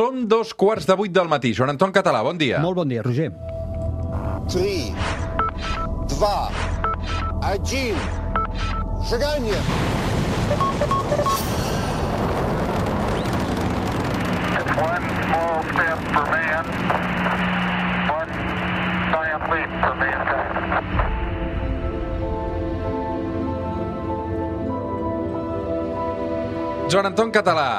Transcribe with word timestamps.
Són 0.00 0.22
dos 0.24 0.54
quarts 0.56 0.86
de 0.88 0.94
vuit 0.96 1.12
del 1.12 1.28
matí. 1.28 1.50
Joan 1.52 1.74
Anton 1.74 1.90
Català, 1.92 2.22
bon 2.24 2.38
dia. 2.40 2.56
Molt 2.64 2.78
bon 2.78 2.88
dia, 2.88 3.02
Roger. 3.04 3.26
3, 4.48 4.94
2, 6.16 6.30
1, 7.44 8.00
seganya! 9.10 9.60
One 14.80 15.04
small 15.20 15.60
step 15.68 16.00
for 16.16 16.26
man, 16.32 16.64
one 18.08 18.32
giant 19.12 19.44
for 19.84 19.94
mankind. 20.00 20.64
Joan 26.88 27.12
Anton 27.12 27.30
Català, 27.36 27.70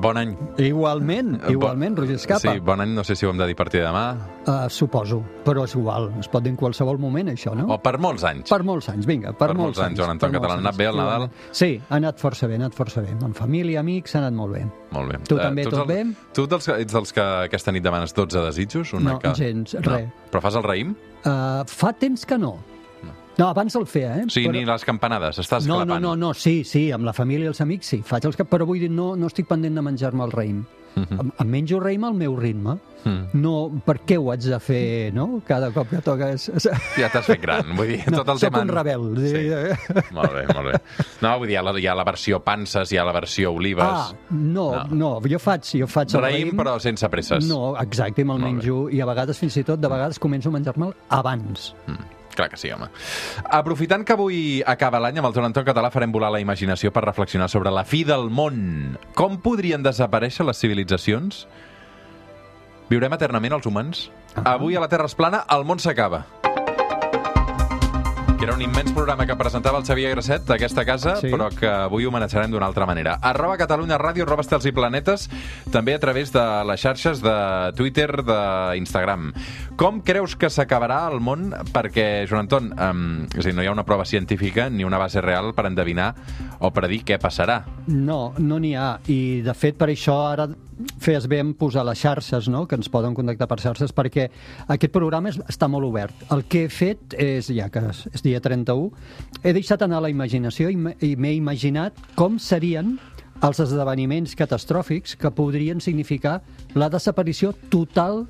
bon 0.00 0.16
any. 0.16 0.36
Igualment, 0.58 1.40
igualment, 1.48 1.96
Roger 1.98 2.16
Escapa. 2.16 2.40
Sí, 2.52 2.58
bon 2.60 2.80
any, 2.80 2.90
no 2.94 3.04
sé 3.04 3.14
si 3.16 3.26
ho 3.26 3.30
hem 3.30 3.38
de 3.38 3.46
dir 3.46 3.54
a 3.54 3.56
partir 3.56 3.80
de 3.80 3.86
demà. 3.86 4.04
Uh, 4.46 4.68
suposo, 4.68 5.22
però 5.44 5.64
és 5.64 5.74
igual. 5.74 6.10
Es 6.20 6.28
pot 6.28 6.42
dir 6.44 6.50
en 6.52 6.56
qualsevol 6.60 6.98
moment, 6.98 7.28
això, 7.32 7.54
no? 7.56 7.66
O 7.72 7.78
per 7.82 7.96
molts 7.98 8.24
anys. 8.24 8.48
Per 8.50 8.62
molts 8.62 8.88
anys, 8.92 9.06
vinga, 9.06 9.32
per, 9.32 9.48
Per 9.52 9.56
molts 9.56 9.78
anys, 9.78 9.98
Joan 9.98 10.10
Anton 10.16 10.32
Català. 10.32 10.54
molts 10.56 10.64
Ha 10.64 10.68
anat 10.68 10.76
bé 10.76 10.86
el. 10.90 10.96
Nadal? 10.96 11.28
Sí, 11.50 11.70
ha 11.88 11.96
anat 11.96 12.18
força 12.20 12.46
bé, 12.46 12.54
ha 12.58 12.62
anat 12.64 12.74
força 12.76 13.00
bé. 13.04 13.14
Amb 13.22 13.34
família, 13.36 13.80
amics, 13.80 14.14
ha 14.16 14.18
anat 14.24 14.32
molt 14.34 14.52
bé. 14.54 14.66
Molt 14.92 15.12
bé. 15.12 15.18
Tu 15.28 15.36
Eh, 15.38 15.42
també, 15.42 15.64
tot 15.64 15.80
el- 15.80 15.86
bé? 15.86 16.04
Tu 16.34 16.46
dels, 16.46 16.68
ets 16.68 16.92
dels 16.92 17.12
que 17.12 17.20
aquesta 17.48 17.72
nit 17.72 17.82
demanes 17.82 18.12
12 18.14 18.38
desitjos? 18.44 18.92
Una 18.94 19.12
No, 19.14 19.18
que... 19.18 19.34
gens, 19.34 19.74
res. 19.80 20.08
Però 20.30 20.40
fas 20.40 20.54
el 20.56 20.62
raïm? 20.62 20.94
Uh, 21.24 21.64
fa 21.66 21.92
temps 21.92 22.26
que 22.26 22.36
no. 22.38 22.58
No, 23.38 23.48
abans 23.48 23.74
el 23.74 23.86
feia, 23.90 24.12
eh? 24.20 24.24
O 24.28 24.30
sigui, 24.30 24.48
ni 24.54 24.64
les 24.64 24.84
campanades, 24.86 25.38
estàs 25.42 25.66
No, 25.66 25.80
no, 25.80 25.84
clapant. 25.86 26.02
no, 26.02 26.14
no, 26.16 26.34
sí, 26.34 26.62
sí, 26.64 26.90
amb 26.94 27.04
la 27.04 27.12
família 27.12 27.48
i 27.48 27.52
els 27.54 27.60
amics 27.60 27.86
sí, 27.94 28.02
faig 28.06 28.24
els 28.30 28.36
que... 28.38 28.44
però 28.46 28.66
vull 28.66 28.78
dir, 28.78 28.90
no, 28.90 29.14
no 29.16 29.26
estic 29.26 29.48
pendent 29.50 29.74
de 29.74 29.82
menjar-me 29.82 30.24
el 30.24 30.32
raïm. 30.32 30.64
em, 30.94 31.30
em 31.42 31.48
menjo 31.50 31.80
raïm 31.82 32.04
al 32.06 32.14
meu 32.14 32.36
ritme. 32.38 32.76
Mhm. 33.04 33.34
No, 33.42 33.82
per 33.84 33.96
què 34.06 34.14
ho 34.16 34.30
haig 34.30 34.44
de 34.46 34.58
fer, 34.62 35.10
no? 35.12 35.42
Cada 35.44 35.72
cop 35.74 35.90
que 35.90 36.28
és... 36.30 36.46
Ja 36.96 37.08
t'has 37.12 37.26
fet 37.26 37.40
gran, 37.42 37.74
vull 37.76 37.88
dir, 37.90 37.98
No, 38.14 38.22
tot 38.22 38.30
el 38.36 38.40
tema... 38.40 38.62
un 38.62 38.68
rebel. 38.70 39.02
Sí. 39.18 39.42
Molt 40.14 40.32
bé, 40.32 40.44
molt 40.54 40.70
bé. 40.70 40.78
No, 41.20 41.34
vull 41.42 41.48
dir, 41.50 41.56
hi 41.56 41.58
ha 41.58 41.64
la, 41.66 41.74
hi 41.82 41.88
ha 41.90 41.96
la 41.98 42.04
versió 42.06 42.38
panses, 42.46 42.92
hi 42.94 42.96
ha 42.96 43.04
la 43.04 43.12
versió 43.18 43.50
olives... 43.52 43.84
Ah, 43.84 44.14
no, 44.30 44.70
No. 44.86 44.86
no, 44.94 45.10
jo 45.28 45.38
faig, 45.42 45.66
jo 45.82 45.90
faig 45.90 46.14
el 46.14 46.22
raïm, 46.22 46.54
però 46.56 46.78
sense 46.80 47.10
presses. 47.10 47.44
No, 47.50 47.74
exacte, 47.82 48.24
me'l 48.24 48.38
menjo, 48.38 48.84
i 48.88 49.02
a 49.02 49.10
vegades, 49.10 49.42
fins 49.42 49.58
i 49.58 49.64
tot, 49.66 49.82
de 49.82 49.90
vegades 49.90 50.22
començo 50.22 50.48
a 50.48 50.56
menjar-me'l 50.60 50.94
abans. 51.18 51.72
Mm, 51.90 52.12
clar 52.36 52.50
que 52.52 52.60
sí, 52.60 52.70
home. 52.74 52.90
Aprofitant 53.50 54.04
que 54.06 54.16
avui 54.16 54.38
acaba 54.66 55.00
l'any, 55.02 55.18
amb 55.20 55.30
el 55.30 55.36
Joan 55.36 55.50
Anton 55.50 55.66
Català 55.66 55.90
farem 55.94 56.12
volar 56.14 56.32
la 56.34 56.42
imaginació 56.42 56.92
per 56.94 57.06
reflexionar 57.06 57.48
sobre 57.52 57.72
la 57.74 57.86
fi 57.88 58.04
del 58.04 58.30
món. 58.30 58.98
Com 59.18 59.40
podrien 59.42 59.84
desaparèixer 59.86 60.46
les 60.46 60.60
civilitzacions? 60.60 61.44
Viurem 62.90 63.16
eternament 63.16 63.56
els 63.56 63.66
humans? 63.70 64.08
Ah. 64.34 64.56
Avui 64.58 64.76
a 64.76 64.82
la 64.84 64.90
Terra 64.92 65.08
es 65.08 65.16
plana, 65.16 65.46
el 65.54 65.64
món 65.64 65.80
s'acaba. 65.80 66.26
Que 68.38 68.44
era 68.50 68.54
un 68.54 68.62
immens 68.62 68.92
programa 68.92 69.26
que 69.26 69.36
presentava 69.36 69.78
el 69.78 69.84
Xavier 69.86 70.10
Grasset 70.10 70.42
d'aquesta 70.48 70.84
casa, 70.84 71.14
Sí. 71.16 71.28
però 71.30 71.48
que 71.54 71.68
avui 71.68 72.04
homenatjarem 72.04 72.50
d'una 72.50 72.66
altra 72.66 72.84
manera. 72.84 73.14
Arroba 73.22 73.56
Catalunya 73.56 73.96
Ràdio, 73.98 74.24
arroba 74.24 74.42
Estels 74.42 74.66
i 74.66 74.72
Planetes, 74.72 75.28
també 75.70 75.94
a 75.94 75.98
través 76.00 76.32
de 76.32 76.42
les 76.66 76.80
xarxes 76.80 77.22
de 77.22 77.72
Twitter, 77.76 78.22
d'Instagram. 78.24 79.32
Com 79.76 80.00
creus 80.02 80.34
que 80.36 80.50
s'acabarà 80.50 81.10
el 81.12 81.20
món? 81.20 81.52
Perquè, 81.72 82.26
Joan 82.28 82.40
Anton, 82.46 82.72
um, 82.78 83.24
és 83.34 83.46
a 83.46 83.48
dir, 83.48 83.54
no 83.54 83.62
hi 83.62 83.66
ha 83.66 83.72
una 83.72 83.84
prova 83.86 84.04
científica 84.04 84.68
ni 84.68 84.84
una 84.84 84.98
base 84.98 85.20
real 85.20 85.54
per 85.54 85.66
endevinar 85.66 86.14
o 86.58 86.70
predir 86.72 87.04
què 87.04 87.18
passarà. 87.18 87.62
No, 87.86 88.34
no 88.38 88.58
n'hi 88.58 88.74
ha. 88.74 88.98
I, 89.06 89.40
de 89.42 89.54
fet, 89.54 89.76
per 89.78 89.88
això 89.88 90.18
ara 90.32 90.48
feies 91.04 91.26
bé 91.28 91.40
en 91.42 91.52
posar 91.58 91.84
les 91.86 92.00
xarxes, 92.00 92.48
no?, 92.48 92.64
que 92.66 92.78
ens 92.78 92.88
poden 92.92 93.14
contactar 93.16 93.48
per 93.50 93.60
xarxes, 93.60 93.92
perquè 93.94 94.28
aquest 94.72 94.92
programa 94.94 95.30
és, 95.32 95.38
està 95.50 95.68
molt 95.70 95.86
obert. 95.86 96.14
El 96.34 96.46
que 96.48 96.64
he 96.64 96.70
fet 96.72 97.16
és, 97.20 97.50
ja 97.52 97.68
que 97.72 97.82
és, 97.90 98.04
és 98.14 98.24
dia 98.24 98.40
31, 98.40 98.90
he 99.42 99.52
deixat 99.56 99.84
anar 99.84 100.00
la 100.04 100.12
imaginació 100.12 100.70
i 100.72 100.76
m'he 101.16 101.34
imaginat 101.36 101.98
com 102.16 102.38
serien 102.40 102.96
els 103.44 103.60
esdeveniments 103.60 104.32
catastròfics 104.38 105.18
que 105.20 105.30
podrien 105.34 105.82
significar 105.84 106.38
la 106.78 106.88
desaparició 106.88 107.52
total 107.68 108.24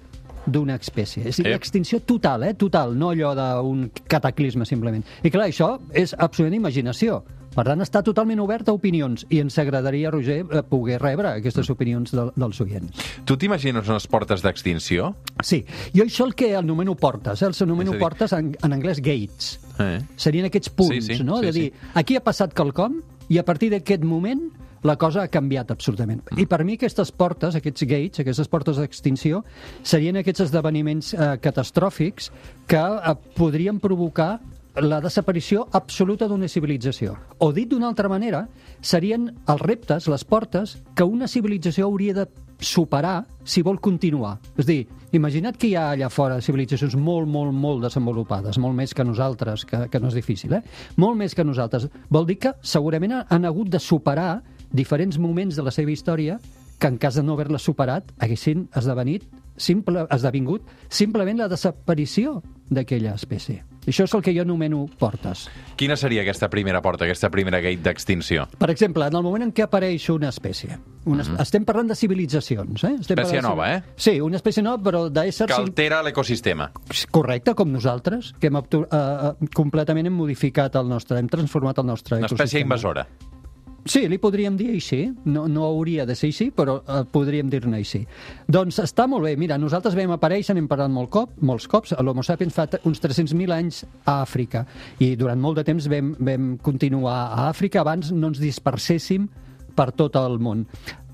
d'una 0.45 0.75
espècie. 0.77 1.23
És 1.29 1.39
a 1.39 1.43
dir, 1.43 1.53
Eh. 1.53 1.57
extinció 1.57 2.01
total, 2.01 2.43
eh? 2.45 2.55
Total, 2.55 2.99
no 2.99 3.13
allò 3.13 3.35
d'un 3.35 3.91
cataclisme, 4.09 4.67
simplement. 4.67 5.05
I 5.23 5.31
clar, 5.31 5.49
això 5.49 5.79
és 5.93 6.15
absolutament 6.19 6.61
imaginació. 6.61 7.23
Per 7.55 7.65
tant, 7.67 7.81
està 7.85 8.03
totalment 8.03 8.41
obert 8.43 8.69
a 8.69 8.75
opinions 8.75 9.25
i 9.31 9.39
ens 9.43 9.57
agradaria, 9.63 10.11
Roger, 10.11 10.41
eh, 10.51 10.63
poder 10.67 10.99
rebre 11.03 11.31
aquestes 11.39 11.69
opinions 11.71 12.11
de, 12.15 12.25
dels 12.35 12.61
oients. 12.65 13.05
Tu 13.25 13.37
t'imagines 13.39 13.87
unes 13.89 14.07
portes 14.11 14.43
d'extinció? 14.43 15.13
Sí, 15.43 15.63
jo 15.95 16.05
això 16.09 16.27
el 16.27 16.35
que 16.35 16.53
anomeno 16.59 16.97
portes, 16.99 17.43
eh? 17.43 17.47
els 17.53 17.63
anomeno 17.63 17.93
dir- 17.95 18.01
portes 18.03 18.33
en, 18.35 18.53
en 18.63 18.73
anglès 18.75 19.01
gates. 19.01 19.55
Eh? 19.79 20.01
Serien 20.17 20.47
aquests 20.51 20.71
punts, 20.75 21.07
Sí, 21.07 21.21
sí, 21.21 21.25
no? 21.25 21.39
sí, 21.39 21.47
de 21.47 21.53
dir, 21.53 21.73
aquí 21.95 22.17
ha 22.19 22.23
passat 22.27 22.55
quelcom 22.55 23.01
i 23.31 23.39
a 23.39 23.45
partir 23.47 23.71
d'aquest 23.73 24.03
moment 24.05 24.49
la 24.85 24.99
cosa 25.01 25.23
ha 25.23 25.31
canviat 25.33 25.71
absolutament. 25.73 26.21
Mm. 26.31 26.43
I 26.43 26.45
per 26.51 26.59
mi 26.69 26.75
aquestes 26.77 27.09
portes, 27.17 27.55
aquests 27.57 27.87
gates, 27.89 28.21
aquestes 28.21 28.51
portes 28.53 28.77
d'extinció, 28.77 29.41
serien 29.83 30.19
aquests 30.21 30.43
esdeveniments 30.45 31.15
eh, 31.15 31.31
catastròfics 31.41 32.29
que 32.69 32.83
eh, 32.83 33.15
podrien 33.39 33.79
provocar 33.81 34.41
la 34.83 35.01
desaparició 35.01 35.69
absoluta 35.73 36.27
d'una 36.29 36.49
civilització. 36.49 37.15
O 37.39 37.53
dit 37.53 37.69
d'una 37.71 37.89
altra 37.89 38.09
manera, 38.09 38.49
serien 38.81 39.29
els 39.47 39.61
reptes, 39.63 40.09
les 40.09 40.25
portes, 40.25 40.79
que 40.95 41.05
una 41.05 41.29
civilització 41.29 41.87
hauria 41.87 42.15
de 42.15 42.27
superar 42.59 43.27
si 43.45 43.63
vol 43.63 43.79
continuar. 43.81 44.39
És 44.57 44.67
dir, 44.67 44.87
imagina't 45.13 45.57
que 45.59 45.69
hi 45.69 45.75
ha 45.77 45.91
allà 45.93 46.09
fora 46.11 46.41
civilitzacions 46.41 46.97
molt, 46.97 47.29
molt, 47.29 47.53
molt 47.53 47.83
desenvolupades, 47.85 48.59
molt 48.59 48.75
més 48.75 48.95
que 48.95 49.05
nosaltres, 49.05 49.65
que, 49.69 49.85
que 49.91 50.01
no 50.01 50.09
és 50.09 50.15
difícil, 50.19 50.55
eh? 50.55 50.63
Molt 50.97 51.19
més 51.19 51.35
que 51.35 51.45
nosaltres. 51.45 51.89
Vol 52.11 52.27
dir 52.27 52.39
que 52.39 52.55
segurament 52.63 53.13
han- 53.13 53.27
han 53.29 53.45
hagut 53.45 53.69
de 53.71 53.79
superar 53.79 54.43
diferents 54.73 55.19
moments 55.19 55.57
de 55.57 55.63
la 55.63 55.71
seva 55.71 55.91
història 55.93 56.41
que 56.79 56.87
en 56.89 56.99
cas 56.99 57.15
de 57.15 57.23
no 57.23 57.35
haver-la 57.35 57.59
superat 57.59 58.11
haguessin 58.19 58.69
esdevenit 58.75 59.23
simple, 59.57 60.07
esdevingut 60.11 60.63
simplement 60.89 61.39
la 61.39 61.49
desaparició 61.49 62.43
d'aquella 62.71 63.15
espècie. 63.15 63.63
Això 63.87 64.05
és 64.05 64.15
el 64.15 64.23
que 64.25 64.33
jo 64.35 64.43
anomeno 64.43 64.87
portes. 64.99 65.49
Quina 65.77 65.97
seria 65.97 66.23
aquesta 66.23 66.49
primera 66.51 66.81
porta, 66.83 67.05
aquesta 67.05 67.31
primera 67.31 67.61
gate 67.61 67.83
d'extinció? 67.85 68.47
Per 68.59 68.71
exemple, 68.71 69.07
en 69.07 69.17
el 69.19 69.23
moment 69.23 69.45
en 69.45 69.53
què 69.55 69.67
apareix 69.67 70.09
una 70.11 70.31
espècie, 70.33 70.79
una, 71.05 71.23
mm 71.23 71.27
-hmm. 71.27 71.41
estem 71.43 71.65
parlant 71.65 71.89
de 71.89 71.95
civilitzacions, 71.95 72.85
eh? 72.85 72.97
Estem. 73.01 73.19
Espècie 73.19 73.41
de- 73.41 73.43
nova, 73.43 73.75
eh? 73.77 73.83
Sí, 73.97 74.21
una 74.21 74.37
espècie 74.37 74.63
nova, 74.63 74.83
però 74.83 75.09
d'éssers... 75.11 75.53
Que 75.53 75.61
altera 75.61 76.03
l'ecosistema. 76.03 76.71
Correcte, 77.11 77.55
com 77.55 77.71
nosaltres, 77.71 78.35
que 78.41 78.47
hem 78.47 78.57
eh, 78.57 78.63
eh, 78.91 79.49
completament 79.55 80.07
hem 80.07 80.15
modificat 80.15 80.75
el 80.77 80.89
nostre, 80.89 81.19
hem 81.19 81.29
transformat 81.29 81.79
el 81.79 81.87
nostre 81.87 82.17
Una 82.17 82.27
espècie 82.27 82.61
ecosistema. 82.61 82.63
invasora. 82.63 83.07
Sí, 83.85 84.07
li 84.09 84.17
podríem 84.17 84.55
dir 84.57 84.71
així. 84.73 85.01
No, 85.29 85.45
no 85.49 85.67
hauria 85.67 86.07
de 86.09 86.17
ser 86.17 86.31
així, 86.33 86.49
però 86.57 86.79
eh, 86.81 87.03
podríem 87.13 87.51
dir-ne 87.53 87.77
així. 87.83 88.01
Doncs 88.49 88.81
està 88.81 89.05
molt 89.11 89.27
bé. 89.29 89.35
Mira, 89.41 89.59
nosaltres 89.61 89.97
vam 89.99 90.15
aparèixer, 90.17 90.57
n'hem 90.57 90.69
parlat 90.71 90.93
molt 90.93 91.13
cop, 91.13 91.35
molts 91.45 91.69
cops, 91.69 91.93
l'Homo 92.01 92.25
sapiens 92.25 92.57
fa 92.57 92.65
uns 92.89 93.03
300.000 93.05 93.53
anys 93.53 93.83
a 94.07 94.23
Àfrica. 94.23 94.65
I 95.05 95.13
durant 95.21 95.41
molt 95.41 95.61
de 95.61 95.67
temps 95.69 95.89
vam, 95.93 96.15
vam 96.17 96.55
continuar 96.65 97.19
a 97.27 97.49
Àfrica 97.51 97.83
abans 97.85 98.13
no 98.15 98.33
ens 98.33 98.41
disperséssim 98.41 99.29
per 99.77 99.91
tot 99.93 100.17
el 100.17 100.41
món. 100.41 100.65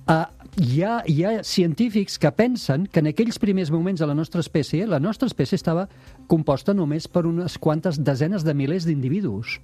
Uh, 0.06 0.22
hi, 0.58 0.84
ha, 0.86 1.00
hi 1.10 1.24
ha 1.26 1.34
científics 1.46 2.18
que 2.22 2.30
pensen 2.34 2.86
que 2.86 3.02
en 3.02 3.10
aquells 3.10 3.38
primers 3.42 3.70
moments 3.74 4.02
de 4.02 4.06
la 4.06 4.14
nostra 4.14 4.42
espècie, 4.44 4.86
la 4.86 5.02
nostra 5.02 5.26
espècie 5.30 5.58
estava 5.58 5.88
composta 6.30 6.74
només 6.74 7.10
per 7.10 7.26
unes 7.26 7.58
quantes 7.58 7.98
desenes 7.98 8.46
de 8.46 8.54
milers 8.54 8.86
d'individus. 8.86 9.58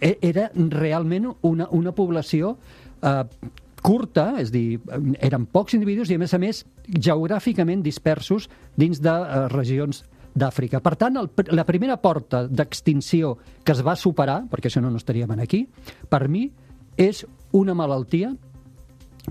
E- 0.00 0.18
Era 0.20 0.50
realment 0.54 1.30
una, 1.42 1.68
una 1.70 1.92
població 1.96 2.56
eh, 3.02 3.22
curta, 3.86 4.32
és 4.42 4.50
dir, 4.50 4.80
eren 5.22 5.46
pocs 5.46 5.76
individus 5.78 6.10
i, 6.10 6.16
a 6.18 6.22
més 6.22 6.34
a 6.34 6.40
més, 6.42 6.64
geogràficament 6.86 7.84
dispersos 7.84 8.48
dins 8.76 9.00
de 9.02 9.14
eh, 9.14 9.46
regions 9.52 10.02
d'Àfrica. 10.36 10.82
Per 10.84 10.94
tant, 11.00 11.16
el, 11.16 11.30
la 11.56 11.64
primera 11.64 11.96
porta 12.02 12.44
d'extinció 12.46 13.36
que 13.64 13.72
es 13.72 13.82
va 13.86 13.96
superar, 13.96 14.42
perquè 14.50 14.68
això 14.68 14.82
no, 14.84 14.90
no 14.92 15.00
estaríem 15.00 15.32
aquí, 15.38 15.64
per 16.10 16.26
mi 16.28 16.50
és 16.96 17.24
una 17.56 17.74
malaltia 17.76 18.34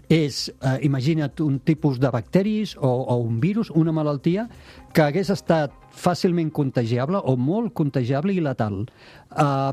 és, 0.10 0.50
eh, 0.62 0.80
imagina't, 0.84 1.40
un 1.42 1.60
tipus 1.60 2.00
de 2.00 2.10
bacteris 2.12 2.76
o, 2.78 2.90
o 2.90 3.16
un 3.24 3.40
virus, 3.40 3.70
una 3.72 3.94
malaltia 3.96 4.50
que 4.94 5.06
hagués 5.06 5.30
estat 5.32 5.72
fàcilment 5.96 6.52
contagiable 6.52 7.22
o 7.24 7.38
molt 7.40 7.74
contagiable 7.74 8.34
i 8.36 8.44
letal. 8.44 8.84
Eh, 9.32 9.72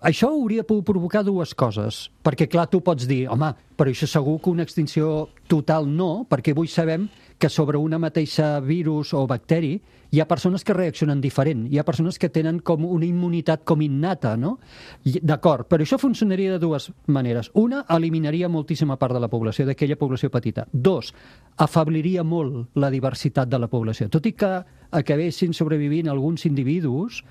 això 0.00 0.30
hauria 0.32 0.64
pogut 0.64 0.86
provocar 0.88 1.24
dues 1.24 1.54
coses. 1.54 2.08
Perquè, 2.24 2.48
clar, 2.48 2.68
tu 2.72 2.80
pots 2.84 3.06
dir, 3.08 3.26
home, 3.28 3.52
però 3.76 3.92
això 3.92 4.08
segur 4.08 4.38
que 4.40 4.52
una 4.52 4.64
extinció 4.66 5.28
total 5.48 5.88
no, 5.88 6.26
perquè 6.28 6.54
avui 6.54 6.68
sabem 6.68 7.08
que 7.40 7.48
sobre 7.48 7.78
una 7.80 7.98
mateixa 7.98 8.58
virus 8.60 9.14
o 9.16 9.26
bacteri 9.26 9.78
hi 10.10 10.20
ha 10.20 10.26
persones 10.28 10.64
que 10.66 10.74
reaccionen 10.74 11.20
diferent, 11.22 11.66
hi 11.70 11.78
ha 11.78 11.86
persones 11.86 12.18
que 12.18 12.28
tenen 12.28 12.58
com 12.66 12.84
una 12.84 13.06
immunitat 13.06 13.62
com 13.64 13.80
innata, 13.82 14.34
no? 14.36 14.56
D'acord, 15.04 15.68
però 15.70 15.86
això 15.86 16.00
funcionaria 16.02 16.56
de 16.56 16.62
dues 16.62 16.90
maneres. 17.06 17.52
Una, 17.54 17.84
eliminaria 17.94 18.50
moltíssima 18.50 18.98
part 18.98 19.14
de 19.14 19.22
la 19.22 19.30
població, 19.30 19.68
d'aquella 19.68 19.98
població 20.00 20.30
petita. 20.30 20.66
Dos, 20.72 21.14
afebliria 21.56 22.24
molt 22.26 22.74
la 22.74 22.90
diversitat 22.90 23.48
de 23.48 23.62
la 23.62 23.70
població. 23.70 24.10
Tot 24.10 24.26
i 24.26 24.34
que 24.34 24.50
acabessin 24.90 25.54
sobrevivint 25.54 26.10
alguns 26.10 26.44
individus, 26.48 27.22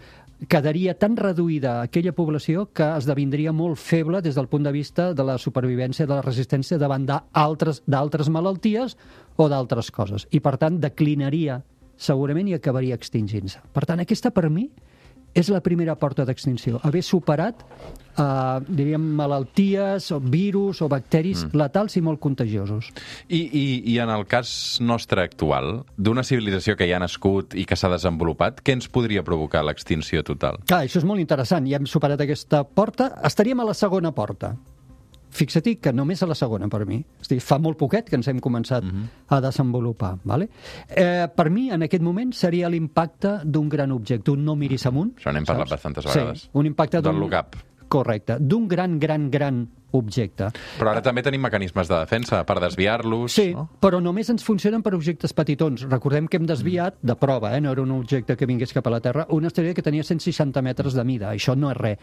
quedaria 0.48 0.94
tan 0.96 1.18
reduïda 1.20 1.82
aquella 1.82 2.14
població 2.16 2.70
que 2.72 2.86
esdevindria 2.96 3.52
molt 3.52 3.80
feble 3.82 4.22
des 4.24 4.38
del 4.38 4.48
punt 4.48 4.64
de 4.64 4.72
vista 4.72 5.14
de 5.14 5.26
la 5.26 5.38
supervivència, 5.38 6.08
de 6.08 6.16
la 6.16 6.24
resistència 6.24 6.80
davant 6.80 7.06
d'altres 7.10 8.30
malalties 8.30 8.96
o 9.36 9.50
d'altres 9.52 9.92
coses. 9.92 10.28
I, 10.32 10.40
per 10.40 10.56
tant, 10.62 10.80
declinaria 10.80 11.60
segurament 12.00 12.48
i 12.48 12.56
acabaria 12.56 12.96
extingint-se. 12.96 13.60
Per 13.76 13.84
tant, 13.84 14.00
aquesta, 14.00 14.32
per 14.32 14.48
mi, 14.50 14.70
és 15.34 15.50
la 15.54 15.62
primera 15.62 15.96
porta 16.00 16.26
d'extinció. 16.26 16.80
Haver 16.84 17.02
superat, 17.06 17.62
eh, 18.18 18.24
diríem, 18.68 19.04
malalties, 19.20 20.12
o 20.12 20.20
virus 20.20 20.82
o 20.82 20.90
bacteris 20.90 21.46
mm. 21.46 21.60
letals 21.60 21.98
i 21.98 22.02
molt 22.02 22.20
contagiosos. 22.20 22.92
I, 23.28 23.40
i, 23.40 23.66
I 23.94 24.00
en 24.04 24.14
el 24.14 24.26
cas 24.30 24.80
nostre 24.82 25.24
actual, 25.24 25.84
d'una 25.98 26.24
civilització 26.24 26.76
que 26.80 26.90
ja 26.90 26.98
ha 26.98 27.04
nascut 27.04 27.56
i 27.56 27.66
que 27.70 27.78
s'ha 27.80 27.92
desenvolupat, 27.94 28.64
què 28.64 28.78
ens 28.78 28.90
podria 28.90 29.24
provocar 29.24 29.64
l'extinció 29.66 30.24
total? 30.26 30.62
Clar, 30.66 30.84
això 30.88 31.02
és 31.02 31.08
molt 31.08 31.22
interessant. 31.22 31.70
Ja 31.70 31.80
hem 31.80 31.88
superat 31.90 32.22
aquesta 32.26 32.64
porta. 32.66 33.14
Estaríem 33.30 33.62
a 33.62 33.70
la 33.70 33.78
segona 33.78 34.14
porta. 34.16 34.56
Fixa-t'hi 35.30 35.76
que 35.78 35.94
només 35.94 36.24
a 36.24 36.28
la 36.30 36.36
segona, 36.36 36.68
per 36.70 36.86
mi. 36.90 37.00
És 37.22 37.30
dir, 37.30 37.40
fa 37.44 37.60
molt 37.62 37.78
poquet 37.78 38.10
que 38.10 38.18
ens 38.18 38.28
hem 38.28 38.40
començat 38.40 38.84
uh 38.84 38.90
-huh. 38.90 39.08
a 39.28 39.42
desenvolupar. 39.42 40.18
Vale? 40.24 40.50
Eh, 40.90 41.28
per 41.36 41.50
mi, 41.50 41.70
en 41.70 41.84
aquest 41.84 42.04
moment, 42.04 42.34
seria 42.34 42.70
l'impacte 42.70 43.40
d'un 43.46 43.70
gran 43.70 43.92
objecte, 43.92 44.32
un 44.32 44.44
no 44.44 44.56
miris 44.56 44.86
amunt. 44.86 45.16
Això 45.18 45.34
n'hem 45.34 45.46
parlat 45.46 45.70
bastantes 45.70 46.06
vegades. 46.06 46.42
Sí, 46.42 46.50
un 46.54 46.66
impacte 46.66 47.02
Del 47.02 47.14
d'un... 47.14 47.20
look-up. 47.20 47.69
Correcte. 47.90 48.38
D'un 48.40 48.68
gran, 48.70 49.00
gran, 49.00 49.30
gran 49.34 49.68
objecte. 49.92 50.52
Però 50.78 50.92
ara 50.92 51.02
també 51.02 51.24
tenim 51.26 51.42
mecanismes 51.42 51.88
de 51.90 51.98
defensa 51.98 52.44
per 52.46 52.60
desviar-los. 52.62 53.34
Sí, 53.34 53.48
No? 53.56 53.64
però 53.82 53.98
només 54.00 54.30
ens 54.30 54.44
funcionen 54.46 54.84
per 54.86 54.94
objectes 54.94 55.34
petitons. 55.34 55.88
Recordem 55.90 56.28
que 56.30 56.38
hem 56.38 56.46
desviat, 56.46 57.00
de 57.02 57.16
prova, 57.18 57.56
eh? 57.58 57.62
no 57.62 57.72
era 57.74 57.82
un 57.82 57.90
objecte 57.96 58.38
que 58.38 58.46
vingués 58.46 58.72
cap 58.72 58.86
a 58.86 58.92
la 58.94 59.00
Terra, 59.02 59.26
una 59.34 59.48
estrella 59.50 59.74
que 59.74 59.82
tenia 59.82 60.04
160 60.06 60.62
metres 60.62 60.94
de 60.94 61.04
mida. 61.04 61.32
Això 61.34 61.56
no 61.58 61.72
és 61.74 61.78
res. 61.78 61.98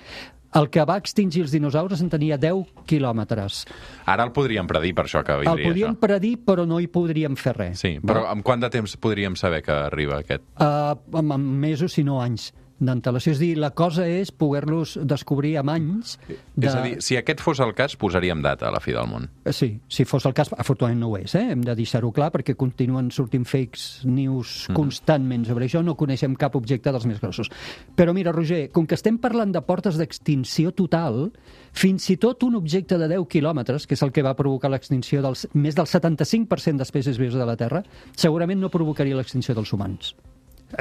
El 0.59 0.67
que 0.71 0.83
va 0.85 0.97
extingir 0.99 1.43
els 1.45 1.53
dinosaures 1.55 2.03
en 2.03 2.11
tenia 2.11 2.37
10 2.43 2.67
quilòmetres. 2.91 3.63
Ara 4.07 4.25
el 4.27 4.33
podríem 4.35 4.67
predir, 4.67 4.93
per 4.97 5.05
això 5.07 5.23
que 5.23 5.33
El 5.39 5.45
vindria 5.47 5.71
podíem 5.71 5.95
això. 5.95 6.01
predir, 6.01 6.35
però 6.45 6.67
no 6.67 6.81
hi 6.81 6.89
podríem 6.91 7.37
fer 7.39 7.55
res. 7.57 7.79
Sí, 7.87 7.99
però 8.03 8.27
en 8.33 8.43
quant 8.43 8.61
de 8.67 8.71
temps 8.71 8.97
podríem 8.97 9.37
saber 9.39 9.63
que 9.63 9.71
arriba 9.73 10.19
aquest? 10.19 10.43
Uh, 10.59 10.97
amb, 11.19 11.33
amb 11.39 11.55
mesos, 11.69 11.93
si 11.93 12.03
no 12.03 12.21
anys 12.21 12.51
d'antelació. 12.79 13.33
És 13.33 13.41
dir, 13.41 13.55
la 13.59 13.71
cosa 13.77 14.07
és 14.09 14.33
poder-los 14.33 14.97
descobrir 15.09 15.57
amb 15.61 15.73
anys. 15.73 16.17
És 16.29 16.75
a 16.75 16.83
dir, 16.85 16.97
si 17.05 17.17
aquest 17.19 17.41
fos 17.45 17.61
el 17.65 17.73
cas, 17.77 17.97
posaríem 17.97 18.43
data 18.45 18.69
a 18.69 18.75
la 18.75 18.81
fi 18.85 18.95
del 18.97 19.09
món. 19.11 19.29
Sí, 19.55 19.73
si 19.89 20.07
fos 20.09 20.27
el 20.29 20.35
cas, 20.37 20.53
afortunadament 20.53 21.01
no 21.01 21.11
ho 21.13 21.19
és, 21.19 21.35
eh? 21.39 21.47
hem 21.55 21.65
de 21.65 21.77
deixar-ho 21.79 22.13
clar 22.15 22.31
perquè 22.35 22.57
continuen 22.59 23.11
sortint 23.15 23.47
fakes 23.49 24.05
news 24.05 24.67
constantment 24.77 25.47
sobre 25.49 25.69
això, 25.69 25.83
no 25.85 25.97
coneixem 25.99 26.37
cap 26.39 26.57
objecte 26.59 26.93
dels 26.93 27.09
més 27.09 27.21
grossos. 27.23 27.51
Però 27.97 28.15
mira, 28.17 28.35
Roger, 28.37 28.67
com 28.75 28.87
que 28.87 28.99
estem 28.99 29.21
parlant 29.23 29.55
de 29.55 29.63
portes 29.65 29.99
d'extinció 30.01 30.75
total, 30.77 31.31
fins 31.77 32.11
i 32.13 32.19
tot 32.21 32.45
un 32.47 32.57
objecte 32.61 33.01
de 33.01 33.09
10 33.17 33.29
quilòmetres, 33.33 33.87
que 33.87 33.97
és 33.97 34.05
el 34.05 34.13
que 34.13 34.25
va 34.27 34.37
provocar 34.37 34.71
l'extinció 34.73 35.25
dels 35.25 35.47
més 35.55 35.77
del 35.77 35.89
75% 35.89 36.83
d'espècies 36.83 37.21
vives 37.21 37.37
de 37.37 37.49
la 37.49 37.57
Terra, 37.57 37.85
segurament 38.17 38.61
no 38.61 38.73
provocaria 38.73 39.17
l'extinció 39.17 39.57
dels 39.57 39.73
humans. 39.73 40.15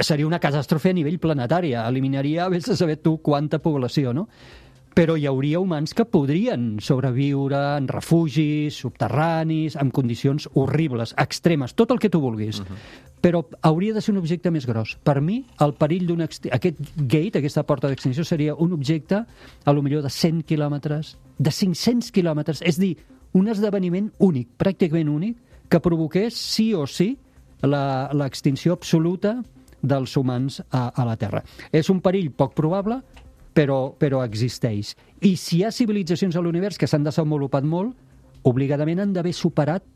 Seria 0.00 0.26
una 0.26 0.40
catàstrofe 0.42 0.90
a 0.90 0.96
nivell 0.96 1.18
planetari, 1.22 1.74
eliminaria, 1.78 2.48
vés 2.48 2.68
a 2.68 2.76
saber 2.76 2.96
tu, 2.98 3.18
quanta 3.22 3.60
població, 3.62 4.12
no? 4.12 4.28
però 4.96 5.12
hi 5.20 5.26
hauria 5.28 5.58
humans 5.60 5.92
que 5.92 6.06
podrien 6.08 6.78
sobreviure 6.80 7.58
en 7.76 7.84
refugis, 7.90 8.78
subterranis, 8.80 9.74
en 9.76 9.90
condicions 9.92 10.46
horribles, 10.54 11.12
extremes, 11.20 11.74
tot 11.76 11.92
el 11.92 12.00
que 12.00 12.08
tu 12.08 12.22
vulguis. 12.22 12.60
Uh 12.60 12.64
-huh. 12.64 12.78
Però 13.20 13.44
hauria 13.60 13.92
de 13.92 14.00
ser 14.00 14.14
un 14.14 14.18
objecte 14.18 14.50
més 14.50 14.66
gros. 14.66 14.96
Per 15.02 15.20
mi, 15.20 15.44
el 15.60 15.74
perill 15.74 16.06
d'un... 16.06 16.22
Aquest 16.22 16.78
gate, 16.96 17.38
aquesta 17.38 17.62
porta 17.64 17.88
d'extinció, 17.88 18.24
seria 18.24 18.54
un 18.54 18.72
objecte, 18.72 19.26
a 19.64 19.72
lo 19.72 19.82
millor 19.82 20.02
de 20.02 20.08
100 20.08 20.44
quilòmetres, 20.44 21.18
de 21.38 21.50
500 21.50 22.10
quilòmetres, 22.10 22.62
és 22.62 22.78
dir, 22.78 22.96
un 23.32 23.48
esdeveniment 23.48 24.12
únic, 24.18 24.48
pràcticament 24.56 25.10
únic, 25.10 25.36
que 25.68 25.80
provoqués 25.80 26.32
sí 26.34 26.72
o 26.72 26.86
sí 26.86 27.18
la- 27.60 28.08
l'extinció 28.14 28.72
absoluta 28.72 29.42
dels 29.86 30.16
humans 30.18 30.60
a, 30.70 30.88
a 30.90 31.06
la 31.06 31.16
Terra. 31.20 31.42
És 31.72 31.90
un 31.92 32.02
perill 32.04 32.32
poc 32.36 32.54
probable, 32.58 33.00
però, 33.56 33.94
però 33.96 34.22
existeix. 34.26 34.94
I 35.24 35.36
si 35.40 35.60
hi 35.60 35.64
ha 35.64 35.72
civilitzacions 35.72 36.36
a 36.36 36.42
l'univers 36.44 36.76
que 36.78 36.88
s'han 36.90 37.06
desenvolupat 37.06 37.64
molt, 37.64 37.94
obligadament 38.46 39.00
han 39.02 39.14
d'haver 39.16 39.32
superat 39.34 39.86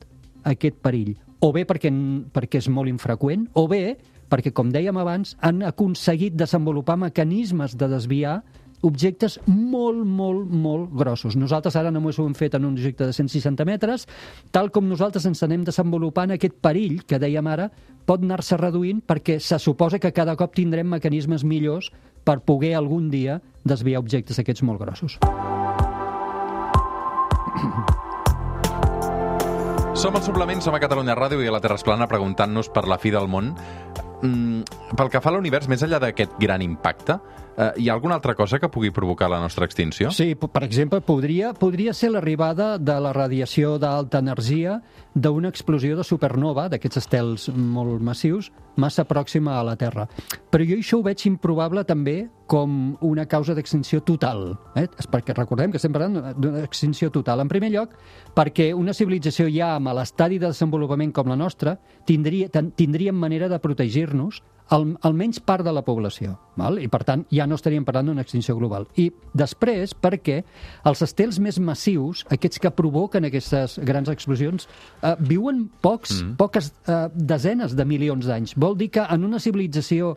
aquest 0.48 0.80
perill. 0.82 1.12
O 1.40 1.52
bé 1.52 1.66
perquè, 1.68 1.92
perquè 2.32 2.60
és 2.60 2.68
molt 2.72 2.90
infreqüent, 2.90 3.46
o 3.56 3.66
bé 3.68 3.98
perquè, 4.30 4.52
com 4.54 4.70
dèiem 4.70 4.96
abans, 5.00 5.34
han 5.42 5.64
aconseguit 5.66 6.36
desenvolupar 6.38 6.96
mecanismes 7.00 7.74
de 7.76 7.88
desviar 7.90 8.40
objectes 8.86 9.38
molt, 9.46 10.04
molt, 10.04 10.48
molt 10.50 10.90
grossos. 10.96 11.36
Nosaltres 11.36 11.76
ara 11.76 11.92
només 11.92 12.18
ho 12.18 12.26
hem 12.26 12.34
fet 12.36 12.56
en 12.56 12.64
un 12.64 12.76
objecte 12.76 13.06
de 13.06 13.12
160 13.12 13.66
metres, 13.68 14.06
tal 14.50 14.70
com 14.74 14.88
nosaltres 14.88 15.26
ens 15.28 15.42
anem 15.46 15.64
desenvolupant 15.66 16.32
aquest 16.34 16.56
perill, 16.62 17.02
que 17.04 17.20
dèiem 17.20 17.46
ara, 17.50 17.70
pot 18.06 18.22
anar-se 18.24 18.56
reduint 18.58 19.02
perquè 19.06 19.38
se 19.40 19.58
suposa 19.60 20.00
que 20.00 20.14
cada 20.16 20.36
cop 20.36 20.54
tindrem 20.56 20.88
mecanismes 20.88 21.44
millors 21.44 21.90
per 22.24 22.40
poder 22.44 22.74
algun 22.76 23.10
dia 23.12 23.40
desviar 23.64 24.00
objectes 24.00 24.40
aquests 24.40 24.64
molt 24.66 24.80
grossos. 24.80 25.18
Som 30.00 30.16
al 30.16 30.22
suplement, 30.24 30.62
som 30.64 30.72
a 30.72 30.80
Catalunya 30.80 31.12
Ràdio 31.18 31.42
i 31.44 31.48
a 31.50 31.52
la 31.52 31.60
Terra 31.60 31.76
Esplana 31.76 32.06
preguntant-nos 32.08 32.70
per 32.72 32.86
la 32.88 32.96
fi 32.96 33.10
del 33.12 33.26
món. 33.28 33.50
Mm, 34.22 34.62
pel 34.96 35.10
que 35.12 35.20
fa 35.20 35.28
a 35.28 35.34
l'univers, 35.34 35.68
més 35.68 35.82
enllà 35.84 35.98
d'aquest 36.00 36.38
gran 36.40 36.62
impacte, 36.64 37.18
eh, 37.60 37.72
hi 37.76 37.88
ha 37.88 37.94
alguna 37.94 38.14
altra 38.14 38.34
cosa 38.34 38.58
que 38.58 38.68
pugui 38.68 38.90
provocar 38.90 39.28
la 39.30 39.40
nostra 39.40 39.66
extinció? 39.68 40.10
Sí, 40.10 40.34
per 40.34 40.64
exemple, 40.64 41.00
podria, 41.04 41.52
podria 41.54 41.94
ser 41.94 42.12
l'arribada 42.14 42.72
de 42.78 42.96
la 43.00 43.12
radiació 43.12 43.76
d'alta 43.78 44.22
energia 44.24 44.80
d'una 45.14 45.50
explosió 45.50 45.96
de 45.98 46.06
supernova, 46.06 46.68
d'aquests 46.70 47.00
estels 47.02 47.48
molt 47.50 48.00
massius, 48.02 48.50
massa 48.80 49.04
pròxima 49.04 49.58
a 49.58 49.64
la 49.66 49.76
Terra. 49.76 50.06
Però 50.50 50.64
jo 50.64 50.78
això 50.78 51.00
ho 51.00 51.04
veig 51.04 51.26
improbable 51.28 51.84
també 51.84 52.30
com 52.50 52.96
una 53.06 53.26
causa 53.30 53.54
d'extinció 53.54 54.00
total. 54.06 54.56
Eh? 54.78 54.86
Perquè 55.10 55.34
recordem 55.36 55.70
que 55.70 55.78
estem 55.78 55.92
parlant 55.94 56.34
d'una 56.38 56.64
extinció 56.64 57.10
total. 57.14 57.42
En 57.44 57.50
primer 57.50 57.70
lloc, 57.74 57.92
perquè 58.34 58.70
una 58.74 58.94
civilització 58.96 59.48
ja 59.50 59.74
amb 59.76 59.92
l'estadi 59.94 60.38
de 60.38 60.48
desenvolupament 60.48 61.12
com 61.14 61.30
la 61.30 61.38
nostra 61.38 61.76
tindria, 62.06 62.48
tindríem 62.50 63.14
manera 63.14 63.50
de 63.50 63.60
protegir-nos 63.62 64.40
al, 64.70 64.86
almenys 65.02 65.40
part 65.42 65.64
de 65.66 65.72
la 65.74 65.82
població. 65.86 66.36
Val? 66.58 66.78
I, 66.82 66.88
per 66.92 67.02
tant, 67.06 67.24
ja 67.34 67.46
no 67.48 67.58
estaríem 67.58 67.84
parlant 67.86 68.10
d'una 68.10 68.24
extinció 68.24 68.56
global. 68.58 68.86
I 69.00 69.08
després, 69.36 69.94
perquè 69.98 70.40
els 70.88 71.02
estels 71.06 71.40
més 71.42 71.58
massius, 71.62 72.24
aquests 72.30 72.62
que 72.62 72.72
provoquen 72.74 73.26
aquestes 73.28 73.78
grans 73.86 74.10
explosions, 74.12 74.68
eh, 75.02 75.14
viuen 75.20 75.66
pocs, 75.82 76.20
mm. 76.22 76.36
poques 76.40 76.72
eh, 76.86 77.02
desenes 77.14 77.76
de 77.76 77.86
milions 77.86 78.30
d'anys. 78.30 78.56
Vol 78.56 78.78
dir 78.78 78.92
que 78.94 79.06
en 79.06 79.26
una 79.26 79.42
civilització 79.42 80.16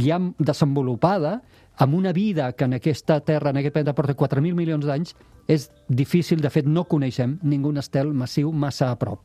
ja 0.00 0.18
desenvolupada, 0.38 1.38
amb 1.78 1.94
una 1.96 2.12
vida 2.14 2.52
que 2.52 2.68
en 2.68 2.76
aquesta 2.76 3.18
Terra, 3.26 3.50
en 3.50 3.58
aquest 3.58 3.74
planeta, 3.74 3.94
porta 3.96 4.14
4.000 4.14 4.54
milions 4.54 4.84
d'anys, 4.86 5.14
és 5.50 5.68
difícil, 5.88 6.40
de 6.40 6.50
fet, 6.50 6.66
no 6.66 6.86
coneixem 6.88 7.38
ningú 7.42 7.72
estel 7.78 8.12
massiu 8.14 8.52
massa 8.52 8.90
a 8.92 8.98
prop. 9.00 9.24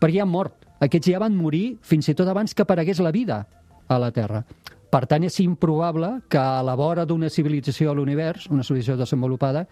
Perquè 0.00 0.20
ja 0.20 0.26
han 0.26 0.30
mort. 0.30 0.66
Aquests 0.82 1.08
ja 1.08 1.22
van 1.22 1.34
morir 1.34 1.78
fins 1.80 2.08
i 2.10 2.14
tot 2.14 2.28
abans 2.28 2.52
que 2.52 2.66
aparegués 2.66 3.00
la 3.00 3.14
vida 3.14 3.46
a 3.88 3.98
la 4.02 4.10
Terra. 4.14 4.42
Per 4.90 5.04
tant, 5.10 5.24
és 5.26 5.40
improbable 5.42 6.22
que 6.30 6.40
a 6.40 6.62
la 6.64 6.76
vora 6.78 7.04
d'una 7.04 7.30
civilització 7.32 7.90
a 7.90 7.96
l'univers, 7.98 8.46
una 8.50 8.64
civilització 8.64 8.96
desenvolupada, 9.00 9.66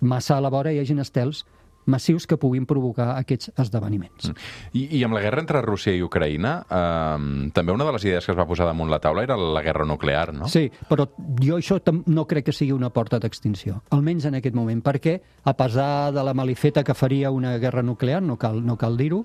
massa 0.00 0.36
a 0.36 0.44
la 0.44 0.52
vora 0.52 0.72
hi 0.72 0.78
hagin 0.80 1.02
estels 1.02 1.44
massius 1.90 2.26
que 2.26 2.36
puguin 2.38 2.66
provocar 2.68 3.14
aquests 3.18 3.50
esdeveniments. 3.58 4.30
I, 4.76 4.84
I 4.98 5.02
amb 5.06 5.16
la 5.16 5.22
guerra 5.24 5.42
entre 5.42 5.62
Rússia 5.64 5.94
i 5.96 6.02
Ucraïna, 6.04 6.54
eh, 6.62 7.50
també 7.56 7.74
una 7.74 7.86
de 7.88 7.94
les 7.96 8.06
idees 8.06 8.26
que 8.26 8.34
es 8.34 8.38
va 8.38 8.46
posar 8.48 8.68
damunt 8.68 8.92
la 8.92 9.00
taula 9.02 9.24
era 9.26 9.36
la 9.40 9.62
guerra 9.64 9.86
nuclear, 9.88 10.30
no? 10.36 10.48
Sí, 10.48 10.68
però 10.88 11.08
jo 11.40 11.58
això 11.58 11.80
no 12.06 12.26
crec 12.30 12.50
que 12.50 12.56
sigui 12.56 12.76
una 12.76 12.92
porta 12.94 13.20
d'extinció, 13.20 13.80
almenys 13.96 14.28
en 14.30 14.38
aquest 14.38 14.56
moment, 14.56 14.84
perquè, 14.84 15.18
a 15.44 15.56
pesar 15.56 16.12
de 16.14 16.24
la 16.24 16.36
malifeta 16.36 16.84
que 16.84 16.94
faria 16.94 17.32
una 17.34 17.56
guerra 17.58 17.82
nuclear, 17.82 18.22
no 18.22 18.38
cal, 18.38 18.62
no 18.64 18.76
cal 18.80 19.00
dir-ho, 19.00 19.24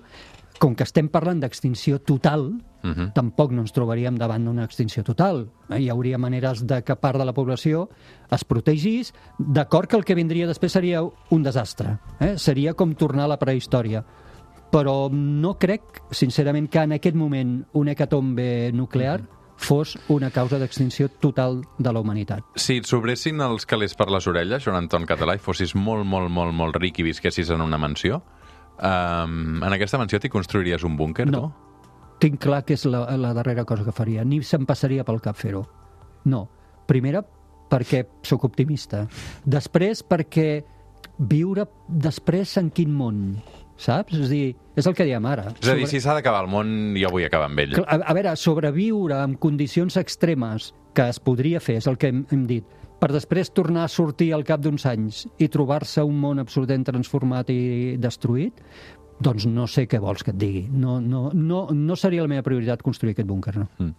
com 0.58 0.74
que 0.74 0.84
estem 0.86 1.08
parlant 1.12 1.40
d'extinció 1.42 2.00
total, 2.00 2.54
Uh 2.86 2.92
-huh. 2.92 3.12
tampoc 3.12 3.50
no 3.50 3.62
ens 3.62 3.72
trobaríem 3.72 4.14
davant 4.14 4.44
d'una 4.44 4.62
extinció 4.62 5.02
total. 5.02 5.48
Eh, 5.70 5.80
Hi 5.80 5.88
hauria 5.90 6.18
maneres 6.18 6.64
de 6.64 6.84
que 6.84 6.94
part 6.94 7.18
de 7.18 7.24
la 7.24 7.32
població 7.32 7.88
es 8.30 8.44
protegís, 8.44 9.12
d'acord 9.38 9.88
que 9.88 9.96
el 9.96 10.04
que 10.04 10.14
vindria 10.14 10.46
després 10.46 10.70
seria 10.72 11.02
un 11.02 11.42
desastre. 11.42 11.98
Eh? 12.20 12.38
Seria 12.38 12.74
com 12.74 12.94
tornar 12.94 13.24
a 13.24 13.28
la 13.28 13.38
prehistòria. 13.38 14.04
Però 14.70 15.10
no 15.10 15.58
crec, 15.58 15.82
sincerament, 16.10 16.68
que 16.68 16.78
en 16.78 16.92
aquest 16.92 17.16
moment 17.16 17.66
una 17.72 17.92
hecatombe 17.92 18.70
nuclear 18.72 19.22
fos 19.56 19.98
una 20.08 20.30
causa 20.30 20.58
d'extinció 20.58 21.08
total 21.08 21.62
de 21.78 21.92
la 21.92 22.00
humanitat. 22.00 22.44
Si 22.54 22.76
et 22.76 22.86
sobressin 22.86 23.40
els 23.40 23.66
calés 23.66 23.94
per 23.94 24.10
les 24.10 24.26
orelles, 24.26 24.62
Joan 24.62 24.76
Anton 24.76 25.06
Català, 25.06 25.34
i 25.34 25.38
fossis 25.38 25.74
molt, 25.74 26.04
molt, 26.04 26.30
molt, 26.30 26.52
molt 26.54 26.76
ric 26.76 27.00
i 27.00 27.02
visquessis 27.02 27.50
en 27.50 27.62
una 27.62 27.78
mansió, 27.78 28.22
um, 28.80 29.62
en 29.62 29.72
aquesta 29.76 29.98
mansió 30.00 30.20
t'hi 30.20 30.28
construiries 30.32 30.84
un 30.84 30.96
búnquer, 30.96 31.26
No. 31.30 31.40
tu? 31.40 31.52
Tinc 32.18 32.38
clar 32.40 32.62
que 32.64 32.72
és 32.74 32.84
la, 32.88 33.04
la 33.20 33.34
darrera 33.36 33.64
cosa 33.68 33.84
que 33.84 33.92
faria. 33.92 34.24
Ni 34.24 34.40
se'm 34.42 34.64
passaria 34.64 35.04
pel 35.04 35.20
cap 35.20 35.36
fer-ho. 35.36 35.66
No. 36.24 36.46
Primera, 36.88 37.20
perquè 37.68 38.06
sóc 38.24 38.44
optimista. 38.48 39.02
Després, 39.44 40.00
perquè 40.06 40.64
viure 41.18 41.66
després 41.88 42.56
en 42.56 42.70
quin 42.70 42.92
món, 42.94 43.20
saps? 43.76 44.14
És 44.16 44.26
a 44.26 44.32
dir, 44.32 44.56
és 44.76 44.86
el 44.88 44.94
que 44.96 45.04
diem 45.04 45.26
ara. 45.28 45.50
És 45.60 45.68
a 45.68 45.76
dir, 45.76 45.86
si 45.90 46.00
s'ha 46.00 46.14
d'acabar 46.16 46.40
el 46.46 46.50
món, 46.52 46.94
jo 46.96 47.10
vull 47.12 47.26
acabar 47.26 47.50
amb 47.50 47.60
ell. 47.66 47.76
A, 47.84 48.00
a 48.00 48.16
veure, 48.16 48.32
sobreviure 48.40 49.20
en 49.24 49.36
condicions 49.36 49.96
extremes 50.00 50.72
que 50.96 51.10
es 51.12 51.20
podria 51.20 51.60
fer, 51.60 51.76
és 51.82 51.86
el 51.90 51.98
que 52.00 52.08
hem, 52.08 52.24
hem 52.32 52.46
dit, 52.48 52.64
per 53.00 53.10
després 53.12 53.52
tornar 53.52 53.84
a 53.86 53.92
sortir 53.92 54.30
al 54.32 54.44
cap 54.46 54.62
d'uns 54.64 54.86
anys 54.88 55.24
i 55.42 55.50
trobar-se 55.52 56.04
un 56.06 56.16
món 56.20 56.40
absolutament 56.40 56.86
transformat 56.88 57.50
i 57.52 57.96
destruït, 58.00 58.62
doncs 59.20 59.46
no 59.48 59.66
sé 59.66 59.86
què 59.88 60.00
vols 60.02 60.22
que 60.22 60.30
et 60.34 60.38
digui. 60.38 60.66
No, 60.70 61.00
no, 61.00 61.30
no, 61.32 61.66
no 61.72 61.96
seria 61.96 62.22
la 62.22 62.28
meva 62.28 62.42
prioritat 62.44 62.82
construir 62.84 63.14
aquest 63.14 63.28
búnquer, 63.28 63.56
no. 63.56 63.68
Mm. 63.78 63.94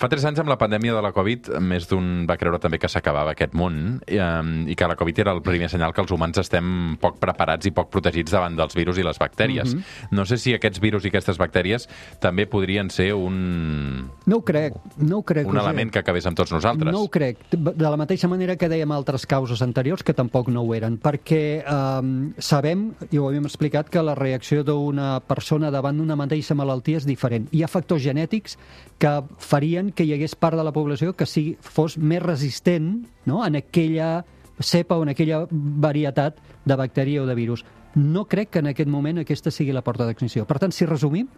Fa 0.00 0.08
tres 0.08 0.24
anys, 0.24 0.38
amb 0.40 0.48
la 0.48 0.56
pandèmia 0.56 0.94
de 0.96 1.02
la 1.04 1.12
Covid, 1.12 1.50
més 1.60 1.86
d'un 1.88 2.24
va 2.28 2.38
creure 2.40 2.58
també 2.60 2.78
que 2.80 2.88
s'acabava 2.88 3.34
aquest 3.34 3.52
món 3.56 3.98
i, 4.08 4.16
um, 4.16 4.52
i 4.68 4.76
que 4.76 4.88
la 4.88 4.96
Covid 4.96 5.18
era 5.20 5.34
el 5.36 5.42
primer 5.44 5.68
senyal 5.68 5.92
que 5.92 6.00
els 6.00 6.12
humans 6.14 6.40
estem 6.40 6.96
poc 7.00 7.18
preparats 7.20 7.68
i 7.68 7.72
poc 7.76 7.90
protegits 7.92 8.32
davant 8.32 8.56
dels 8.56 8.76
virus 8.78 8.96
i 9.00 9.04
les 9.04 9.20
bactèries. 9.20 9.74
Mhm. 9.74 10.10
No 10.16 10.24
sé 10.24 10.38
si 10.40 10.54
aquests 10.56 10.80
virus 10.80 11.04
i 11.04 11.12
aquestes 11.12 11.36
bactèries 11.40 11.86
també 12.20 12.46
podrien 12.46 12.88
ser 12.90 13.12
un, 13.14 14.08
No 14.26 14.36
ho 14.38 14.44
crec, 14.44 14.74
no 14.98 15.18
ho 15.18 15.22
crec. 15.22 15.46
un 15.46 15.54
Roger. 15.54 15.68
element 15.68 15.92
que 15.92 15.98
acabés 15.98 16.26
amb 16.26 16.36
tots 16.36 16.52
nosaltres. 16.52 16.92
No 16.92 17.02
ho 17.02 17.08
crec. 17.08 17.38
De 17.50 17.88
la 17.90 17.96
mateixa 17.96 18.28
manera 18.28 18.56
que 18.56 18.68
dèiem 18.68 18.90
altres 18.92 19.26
causes 19.26 19.60
anteriors 19.62 20.02
que 20.02 20.14
tampoc 20.14 20.48
no 20.48 20.62
ho 20.62 20.74
eren, 20.74 20.98
perquè 21.00 21.62
eh, 21.64 22.32
sabem, 22.38 22.94
i 23.10 23.18
ho 23.18 23.28
havíem 23.28 23.44
explicat, 23.44 23.90
que 23.90 24.02
la 24.02 24.14
reacció 24.14 24.49
d'una 24.66 25.20
persona 25.26 25.70
davant 25.70 25.96
d'una 25.98 26.16
mateixa 26.18 26.56
malaltia 26.58 27.00
és 27.00 27.06
diferent. 27.06 27.46
Hi 27.54 27.62
ha 27.62 27.70
factors 27.70 28.02
genètics 28.02 28.58
que 28.98 29.12
farien 29.38 29.92
que 29.94 30.04
hi 30.04 30.14
hagués 30.14 30.34
part 30.34 30.58
de 30.58 30.64
la 30.66 30.74
població 30.74 31.14
que 31.14 31.26
sigui, 31.26 31.56
fos 31.60 31.96
més 31.98 32.22
resistent 32.22 33.06
no? 33.26 33.44
en 33.46 33.56
aquella 33.60 34.24
cepa 34.60 34.98
o 34.98 35.04
en 35.06 35.14
aquella 35.14 35.46
varietat 35.50 36.40
de 36.64 36.76
bactèria 36.76 37.22
o 37.22 37.26
de 37.26 37.34
virus. 37.38 37.64
No 37.94 38.26
crec 38.26 38.50
que 38.50 38.60
en 38.60 38.70
aquest 38.70 38.90
moment 38.90 39.22
aquesta 39.22 39.50
sigui 39.50 39.72
la 39.72 39.82
porta 39.86 40.06
d'extinció. 40.06 40.44
Per 40.46 40.58
tant, 40.58 40.74
si 40.74 40.86
resumim, 40.86 41.28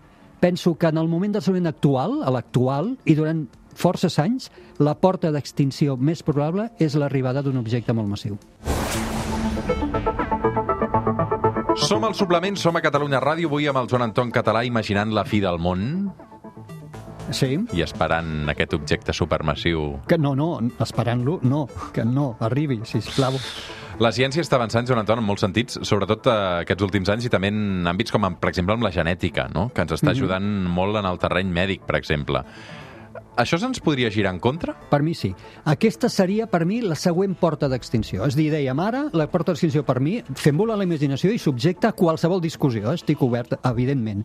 penso 0.40 0.74
que 0.74 0.90
en 0.90 0.98
el 0.98 1.08
moment 1.08 1.32
del 1.32 1.44
moment 1.46 1.70
actual, 1.70 2.18
a 2.24 2.30
l'actual, 2.34 2.96
i 3.06 3.14
durant 3.14 3.46
forces 3.74 4.18
anys, 4.18 4.50
la 4.78 4.96
porta 4.98 5.30
d'extinció 5.32 5.96
més 5.96 6.22
probable 6.26 6.70
és 6.82 6.98
l'arribada 6.98 7.42
d'un 7.42 7.62
objecte 7.62 7.94
molt 7.94 8.10
massiu. 8.10 8.38
Som 11.92 12.06
al 12.08 12.14
suplement, 12.16 12.56
som 12.56 12.72
a 12.72 12.80
Catalunya 12.80 13.18
Ràdio, 13.20 13.50
avui 13.50 13.66
amb 13.68 13.76
el 13.76 13.88
Joan 13.90 14.06
Anton 14.06 14.30
Català 14.32 14.62
imaginant 14.64 15.10
la 15.12 15.26
fi 15.28 15.42
del 15.44 15.58
món 15.60 15.82
Sí? 17.36 17.58
i 17.76 17.82
esperant 17.84 18.48
aquest 18.48 18.72
objecte 18.78 19.12
supermassiu. 19.12 19.98
Que 20.08 20.16
no, 20.16 20.32
no, 20.32 20.54
esperant-lo, 20.80 21.36
no, 21.44 21.66
que 21.92 22.06
no, 22.08 22.30
arribi, 22.48 22.78
sisplau. 22.88 23.36
La 24.00 24.08
ciència 24.16 24.40
està 24.40 24.56
avançant, 24.56 24.88
Joan 24.88 25.02
Anton, 25.02 25.20
en 25.20 25.28
molts 25.28 25.44
sentits, 25.44 25.82
sobretot 25.84 26.30
eh, 26.32 26.38
aquests 26.64 26.88
últims 26.88 27.12
anys 27.12 27.28
i 27.28 27.34
també 27.34 27.52
en 27.52 27.84
àmbits 27.92 28.14
com, 28.14 28.24
per 28.40 28.54
exemple, 28.54 28.72
amb 28.72 28.88
la 28.88 28.94
genètica, 28.96 29.50
no? 29.52 29.68
que 29.68 29.84
ens 29.84 29.92
està 29.98 30.14
ajudant 30.16 30.48
molt 30.72 30.96
en 30.96 31.12
el 31.12 31.20
terreny 31.20 31.52
mèdic, 31.52 31.84
per 31.84 32.00
exemple. 32.00 32.40
Això 33.32 33.56
se'ns 33.56 33.80
podria 33.80 34.10
girar 34.12 34.34
en 34.34 34.38
contra? 34.44 34.74
Per 34.90 34.98
mi 35.00 35.14
sí. 35.16 35.30
Aquesta 35.64 36.10
seria, 36.12 36.44
per 36.52 36.66
mi, 36.68 36.82
la 36.84 36.98
següent 37.00 37.32
porta 37.40 37.68
d'extinció. 37.72 38.26
És 38.28 38.36
dir, 38.36 38.50
dèiem 38.52 38.80
ara, 38.84 39.06
la 39.16 39.24
porta 39.32 39.54
d'extinció 39.54 39.86
per 39.88 40.02
mi, 40.04 40.18
fem 40.36 40.58
volar 40.60 40.76
la 40.76 40.84
imaginació 40.84 41.32
i 41.32 41.40
subjecte 41.40 41.88
a 41.88 41.94
qualsevol 41.96 42.42
discussió. 42.44 42.92
Estic 42.92 43.22
obert, 43.24 43.54
evidentment. 43.64 44.20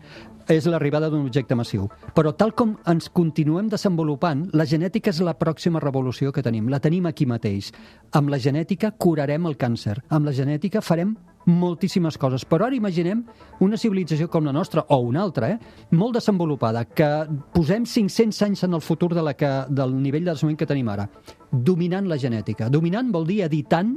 És 0.52 0.68
l'arribada 0.68 1.08
d'un 1.08 1.24
objecte 1.24 1.56
massiu. 1.56 1.88
Però 2.12 2.34
tal 2.36 2.52
com 2.52 2.76
ens 2.88 3.08
continuem 3.08 3.72
desenvolupant, 3.72 4.44
la 4.52 4.68
genètica 4.68 5.08
és 5.08 5.22
la 5.24 5.38
pròxima 5.40 5.80
revolució 5.80 6.32
que 6.32 6.44
tenim. 6.44 6.68
La 6.68 6.82
tenim 6.84 7.08
aquí 7.08 7.24
mateix. 7.24 7.72
Amb 8.12 8.28
la 8.28 8.38
genètica 8.38 8.92
curarem 8.92 9.48
el 9.48 9.56
càncer. 9.56 10.02
Amb 10.12 10.28
la 10.28 10.36
genètica 10.36 10.84
farem 10.84 11.16
moltíssimes 11.48 12.18
coses. 12.20 12.44
Però 12.44 12.66
ara 12.66 12.76
imaginem 12.76 13.24
una 13.64 13.78
civilització 13.80 14.28
com 14.30 14.46
la 14.46 14.52
nostra, 14.52 14.84
o 14.88 15.00
una 15.02 15.22
altra, 15.24 15.50
eh? 15.50 15.58
molt 15.96 16.18
desenvolupada, 16.18 16.84
que 16.84 17.08
posem 17.54 17.86
500 17.88 18.42
anys 18.46 18.64
en 18.68 18.76
el 18.76 18.84
futur 18.84 19.14
de 19.16 19.24
la 19.24 19.34
que, 19.34 19.50
del 19.68 19.96
nivell 19.96 20.24
de 20.24 20.32
desenvolupament 20.32 20.60
que 20.60 20.70
tenim 20.70 20.92
ara, 20.92 21.08
dominant 21.50 22.08
la 22.08 22.20
genètica. 22.20 22.68
Dominant 22.70 23.10
vol 23.14 23.26
dir 23.26 23.42
editant, 23.48 23.96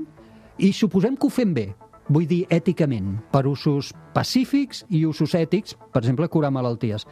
i 0.61 0.71
suposem 0.73 1.17
que 1.17 1.27
ho 1.27 1.33
fem 1.33 1.53
bé, 1.53 1.67
vull 2.11 2.27
dir 2.27 2.45
èticament, 2.49 3.17
per 3.31 3.45
usos 3.49 3.91
pacífics 4.15 4.85
i 4.89 5.05
usos 5.05 5.35
ètics, 5.35 5.75
per 5.91 6.03
exemple, 6.03 6.29
curar 6.29 6.51
malalties. 6.51 7.07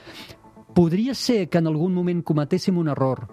Podria 0.75 1.15
ser 1.15 1.48
que 1.50 1.60
en 1.60 1.67
algun 1.67 1.93
moment 1.96 2.24
cometéssim 2.24 2.77
un 2.77 2.91
error 2.93 3.25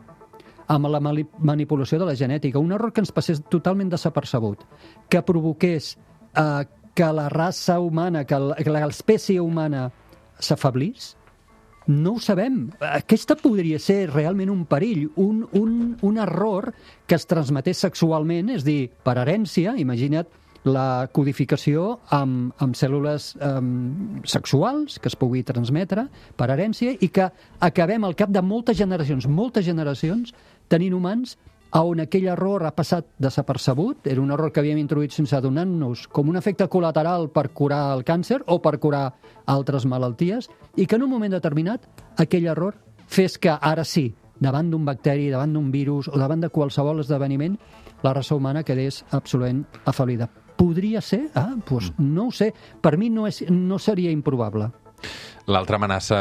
amb 0.67 0.89
la 0.91 0.99
manipulació 1.01 1.99
de 2.01 2.09
la 2.09 2.17
genètica, 2.19 2.59
un 2.59 2.73
error 2.75 2.93
que 2.93 3.03
ens 3.05 3.13
passés 3.15 3.43
totalment 3.51 3.93
desapercebut, 3.93 4.65
que 5.09 5.23
provoqués 5.23 5.93
eh, 6.35 6.65
que 6.97 7.13
la 7.13 7.29
raça 7.29 7.79
humana, 7.79 8.25
que 8.25 8.73
l'espècie 8.73 9.39
humana 9.41 9.91
s'afablís? 10.41 11.13
No 11.87 12.17
ho 12.17 12.23
sabem. 12.23 12.73
Aquesta 12.83 13.37
podria 13.39 13.79
ser 13.79 14.09
realment 14.11 14.51
un 14.51 14.65
perill, 14.67 15.05
un, 15.23 15.45
un, 15.55 15.77
un 16.03 16.19
error 16.19 16.73
que 17.07 17.15
es 17.15 17.29
transmetés 17.31 17.85
sexualment, 17.85 18.51
és 18.57 18.67
dir, 18.67 18.89
per 19.07 19.15
herència, 19.21 19.77
imagina't 19.79 20.27
la 20.67 21.07
codificació 21.15 22.01
amb, 22.11 22.51
amb 22.59 22.75
cèl·lules 22.75 23.29
um, 23.39 24.19
sexuals 24.27 24.97
que 24.99 25.07
es 25.13 25.15
pugui 25.15 25.45
transmetre 25.47 26.09
per 26.35 26.49
herència 26.51 26.97
i 26.99 27.07
que 27.07 27.29
acabem 27.63 28.03
al 28.03 28.17
cap 28.19 28.33
de 28.35 28.43
moltes 28.43 28.81
generacions, 28.81 29.29
moltes 29.31 29.69
generacions, 29.69 30.35
tenint 30.67 30.97
humans 30.97 31.37
on 31.85 32.01
aquell 32.01 32.29
error 32.31 32.65
ha 32.65 32.73
passat 32.73 33.09
desapercebut, 33.19 34.07
era 34.07 34.21
un 34.23 34.31
error 34.31 34.53
que 34.53 34.63
havíem 34.63 34.79
introduït 34.81 35.13
sense 35.13 35.37
adonar-nos 35.37 36.07
com 36.09 36.31
un 36.31 36.39
efecte 36.39 36.69
col·lateral 36.73 37.29
per 37.35 37.51
curar 37.53 37.91
el 37.97 38.05
càncer 38.07 38.39
o 38.47 38.61
per 38.63 38.79
curar 38.81 39.11
altres 39.47 39.85
malalties, 39.85 40.49
i 40.77 40.87
que 40.87 40.97
en 40.97 41.05
un 41.05 41.11
moment 41.11 41.37
determinat 41.37 41.85
aquell 42.23 42.47
error 42.47 42.79
fes 43.07 43.37
que 43.39 43.53
ara 43.53 43.85
sí, 43.85 44.09
davant 44.41 44.71
d'un 44.71 44.85
bacteri, 44.85 45.29
davant 45.31 45.53
d'un 45.53 45.71
virus 45.73 46.09
o 46.09 46.17
davant 46.19 46.41
de 46.41 46.51
qualsevol 46.55 47.01
esdeveniment, 47.05 47.59
la 48.03 48.15
raça 48.15 48.35
humana 48.37 48.63
quedés 48.63 49.05
absolutament 49.11 49.65
afalida. 49.85 50.31
Podria 50.57 51.03
ser? 51.05 51.27
Ah, 51.35 51.53
doncs 51.69 51.93
no 51.99 52.29
ho 52.29 52.33
sé. 52.33 52.53
Per 52.81 52.97
mi 52.97 53.11
no, 53.11 53.27
és, 53.29 53.43
no 53.51 53.79
seria 53.79 54.11
improbable. 54.11 54.71
L'altra 55.47 55.79
amenaça 55.79 56.17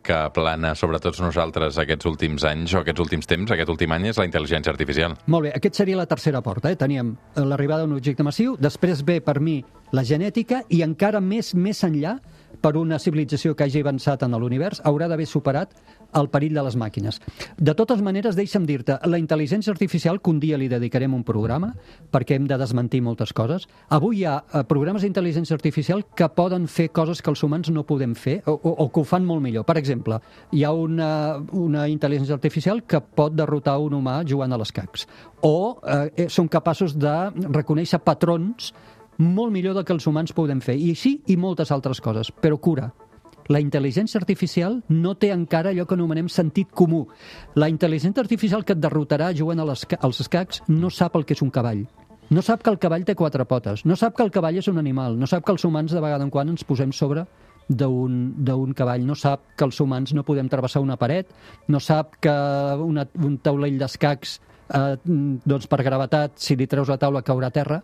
que 0.00 0.16
plana 0.32 0.72
sobre 0.78 0.96
tots 1.02 1.20
nosaltres 1.20 1.76
aquests 1.82 2.08
últims 2.08 2.46
anys 2.48 2.72
o 2.72 2.80
aquests 2.80 3.02
últims 3.04 3.28
temps, 3.28 3.50
aquest 3.52 3.68
últim 3.68 3.92
any, 3.92 4.06
és 4.08 4.20
la 4.20 4.24
intel·ligència 4.24 4.72
artificial. 4.72 5.18
Molt 5.28 5.48
bé, 5.48 5.52
aquest 5.58 5.82
seria 5.82 5.98
la 6.00 6.08
tercera 6.08 6.40
porta. 6.40 6.72
Eh? 6.72 6.78
Teníem 6.80 7.12
eh, 7.12 7.44
l'arribada 7.44 7.84
d'un 7.84 7.98
objecte 7.98 8.24
massiu, 8.24 8.56
després 8.56 9.04
ve 9.04 9.18
per 9.20 9.36
mi 9.44 9.58
la 9.92 10.02
genètica 10.02 10.62
i 10.72 10.80
encara 10.82 11.20
més 11.20 11.52
més 11.54 11.84
enllà 11.84 12.16
per 12.60 12.76
una 12.76 12.98
civilització 12.98 13.54
que 13.54 13.66
hagi 13.66 13.82
avançat 13.84 14.22
en 14.26 14.36
l'univers 14.38 14.82
haurà 14.84 15.08
d'haver 15.08 15.26
superat 15.26 15.74
el 16.14 16.28
perill 16.30 16.54
de 16.54 16.62
les 16.62 16.76
màquines. 16.78 17.18
De 17.58 17.74
totes 17.74 18.02
maneres, 18.04 18.36
deixa'm 18.38 18.66
dir-te, 18.68 18.98
la 19.10 19.18
intel·ligència 19.18 19.72
artificial, 19.74 20.20
que 20.22 20.30
un 20.30 20.38
dia 20.42 20.58
li 20.60 20.68
dedicarem 20.70 21.14
un 21.14 21.24
programa, 21.26 21.72
perquè 22.14 22.38
hem 22.38 22.46
de 22.50 22.58
desmentir 22.60 23.02
moltes 23.02 23.34
coses, 23.34 23.66
avui 23.90 24.22
hi 24.22 24.26
ha 24.30 24.36
eh, 24.38 24.62
programes 24.68 25.02
d'intel·ligència 25.02 25.56
artificial 25.56 26.04
que 26.14 26.28
poden 26.30 26.68
fer 26.70 26.90
coses 26.94 27.22
que 27.22 27.32
els 27.32 27.42
humans 27.42 27.72
no 27.74 27.86
podem 27.88 28.14
fer, 28.14 28.40
o, 28.46 28.54
o, 28.54 28.74
o 28.86 28.88
que 28.94 29.02
ho 29.02 29.08
fan 29.08 29.26
molt 29.26 29.42
millor. 29.42 29.66
Per 29.66 29.78
exemple, 29.80 30.20
hi 30.54 30.64
ha 30.64 30.72
una, 30.72 31.10
una 31.52 31.88
intel·ligència 31.90 32.38
artificial 32.38 32.84
que 32.86 33.02
pot 33.02 33.34
derrotar 33.34 33.78
un 33.82 33.98
humà 33.98 34.20
jugant 34.28 34.54
a 34.54 34.60
l'escacs. 34.60 35.08
O 35.44 35.80
eh, 35.82 36.28
són 36.32 36.48
capaços 36.48 36.94
de 36.96 37.14
reconèixer 37.50 38.00
patrons 38.04 38.72
molt 39.18 39.52
millor 39.52 39.74
del 39.74 39.84
que 39.84 39.94
els 39.94 40.06
humans 40.06 40.34
podem 40.34 40.60
fer. 40.64 40.76
I 40.76 40.92
així 40.94 41.18
i 41.30 41.36
moltes 41.36 41.72
altres 41.74 42.00
coses. 42.00 42.30
Però 42.32 42.58
cura. 42.58 42.90
La 43.52 43.60
intel·ligència 43.60 44.16
artificial 44.16 44.78
no 44.88 45.14
té 45.20 45.28
encara 45.34 45.70
allò 45.74 45.84
que 45.84 45.96
anomenem 45.98 46.30
sentit 46.32 46.70
comú. 46.72 47.02
La 47.60 47.68
intel·ligència 47.68 48.24
artificial 48.24 48.64
que 48.64 48.72
et 48.72 48.80
derrotarà 48.80 49.34
jugant 49.36 49.60
als 49.60 50.20
escacs 50.20 50.62
no 50.68 50.90
sap 50.90 51.16
el 51.16 51.26
que 51.28 51.36
és 51.36 51.42
un 51.44 51.52
cavall. 51.52 51.84
No 52.30 52.40
sap 52.40 52.62
que 52.64 52.72
el 52.72 52.78
cavall 52.80 53.04
té 53.04 53.14
quatre 53.14 53.44
potes. 53.44 53.84
No 53.84 53.96
sap 54.00 54.16
que 54.16 54.24
el 54.24 54.32
cavall 54.32 54.56
és 54.56 54.68
un 54.68 54.80
animal. 54.80 55.18
No 55.20 55.28
sap 55.28 55.44
que 55.44 55.52
els 55.52 55.64
humans 55.64 55.92
de 55.92 56.00
vegada 56.00 56.24
en 56.24 56.32
quan 56.32 56.48
ens 56.48 56.64
posem 56.64 56.92
sobre 56.92 57.26
d'un 57.68 58.72
cavall, 58.76 59.06
no 59.06 59.14
sap 59.16 59.54
que 59.56 59.64
els 59.64 59.78
humans 59.80 60.12
no 60.12 60.24
podem 60.24 60.50
travessar 60.52 60.82
una 60.84 60.98
paret, 61.00 61.30
no 61.68 61.80
sap 61.80 62.18
que 62.20 62.34
una, 62.84 63.06
un 63.24 63.38
taulell 63.38 63.78
d'escacs, 63.80 64.40
eh, 64.68 64.96
doncs 65.04 65.66
per 65.66 65.82
gravetat, 65.82 66.36
si 66.36 66.56
li 66.56 66.66
treus 66.66 66.92
la 66.92 66.98
taula 67.00 67.24
caurà 67.24 67.48
a 67.48 67.54
terra. 67.54 67.82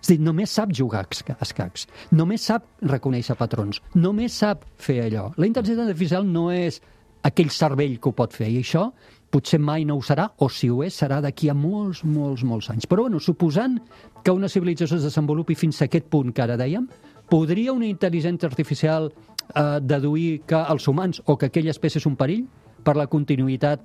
És 0.00 0.08
a 0.08 0.12
dir, 0.14 0.20
només 0.24 0.50
sap 0.50 0.72
jugar 0.72 1.04
a 1.04 1.08
esca- 1.10 1.36
a 1.38 1.44
escacs, 1.44 1.86
només 2.10 2.40
sap 2.42 2.64
reconèixer 2.82 3.36
patrons, 3.36 3.82
només 3.94 4.32
sap 4.32 4.64
fer 4.76 5.02
allò. 5.04 5.32
La 5.36 5.46
intel·ligència 5.46 5.84
artificial 5.86 6.24
no 6.26 6.50
és 6.50 6.80
aquell 7.22 7.50
cervell 7.50 7.98
que 8.00 8.08
ho 8.08 8.12
pot 8.16 8.32
fer, 8.32 8.48
i 8.48 8.60
això 8.62 8.92
potser 9.30 9.60
mai 9.60 9.84
no 9.84 9.94
ho 9.96 10.02
serà, 10.02 10.30
o 10.38 10.48
si 10.48 10.70
ho 10.70 10.82
és, 10.82 10.94
serà 10.96 11.20
d'aquí 11.22 11.48
a 11.50 11.54
molts, 11.54 12.02
molts, 12.02 12.42
molts 12.42 12.70
anys. 12.70 12.86
Però, 12.86 13.02
bueno, 13.06 13.20
suposant 13.20 13.78
que 14.24 14.32
una 14.32 14.48
civilització 14.48 14.96
es 14.96 15.04
desenvolupi 15.04 15.54
fins 15.54 15.80
a 15.80 15.84
aquest 15.84 16.08
punt 16.10 16.32
que 16.32 16.42
ara 16.42 16.56
dèiem, 16.56 16.88
podria 17.30 17.72
una 17.72 17.86
intel·ligència 17.86 18.48
artificial 18.48 19.12
eh, 19.54 19.78
deduir 19.80 20.40
que 20.46 20.56
els 20.56 20.88
humans 20.88 21.22
o 21.26 21.36
que 21.36 21.46
aquella 21.46 21.70
espècie 21.70 22.00
és 22.00 22.06
un 22.06 22.16
perill 22.16 22.46
per 22.82 22.96
la 22.96 23.06
continuïtat 23.06 23.84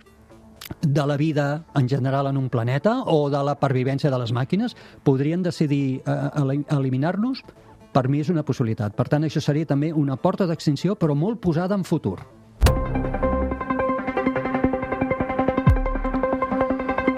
de 0.82 1.06
la 1.06 1.18
vida 1.18 1.66
en 1.76 1.88
general 1.90 2.28
en 2.28 2.38
un 2.38 2.50
planeta 2.50 3.04
o 3.06 3.30
de 3.30 3.44
la 3.44 3.60
pervivència 3.60 4.10
de 4.10 4.18
les 4.20 4.34
màquines, 4.34 4.76
podrien 5.04 5.44
decidir 5.44 6.02
eh, 6.06 6.30
eli- 6.42 6.66
eliminar-nos? 6.70 7.44
Per 7.96 8.10
mi 8.10 8.20
és 8.20 8.30
una 8.30 8.44
possibilitat. 8.44 8.96
Per 8.96 9.08
tant, 9.08 9.24
això 9.24 9.40
seria 9.40 9.66
també 9.66 9.94
una 9.94 10.18
porta 10.18 10.46
d'extinció, 10.46 10.98
però 11.00 11.16
molt 11.16 11.40
posada 11.40 11.76
en 11.76 11.86
futur. 11.88 12.20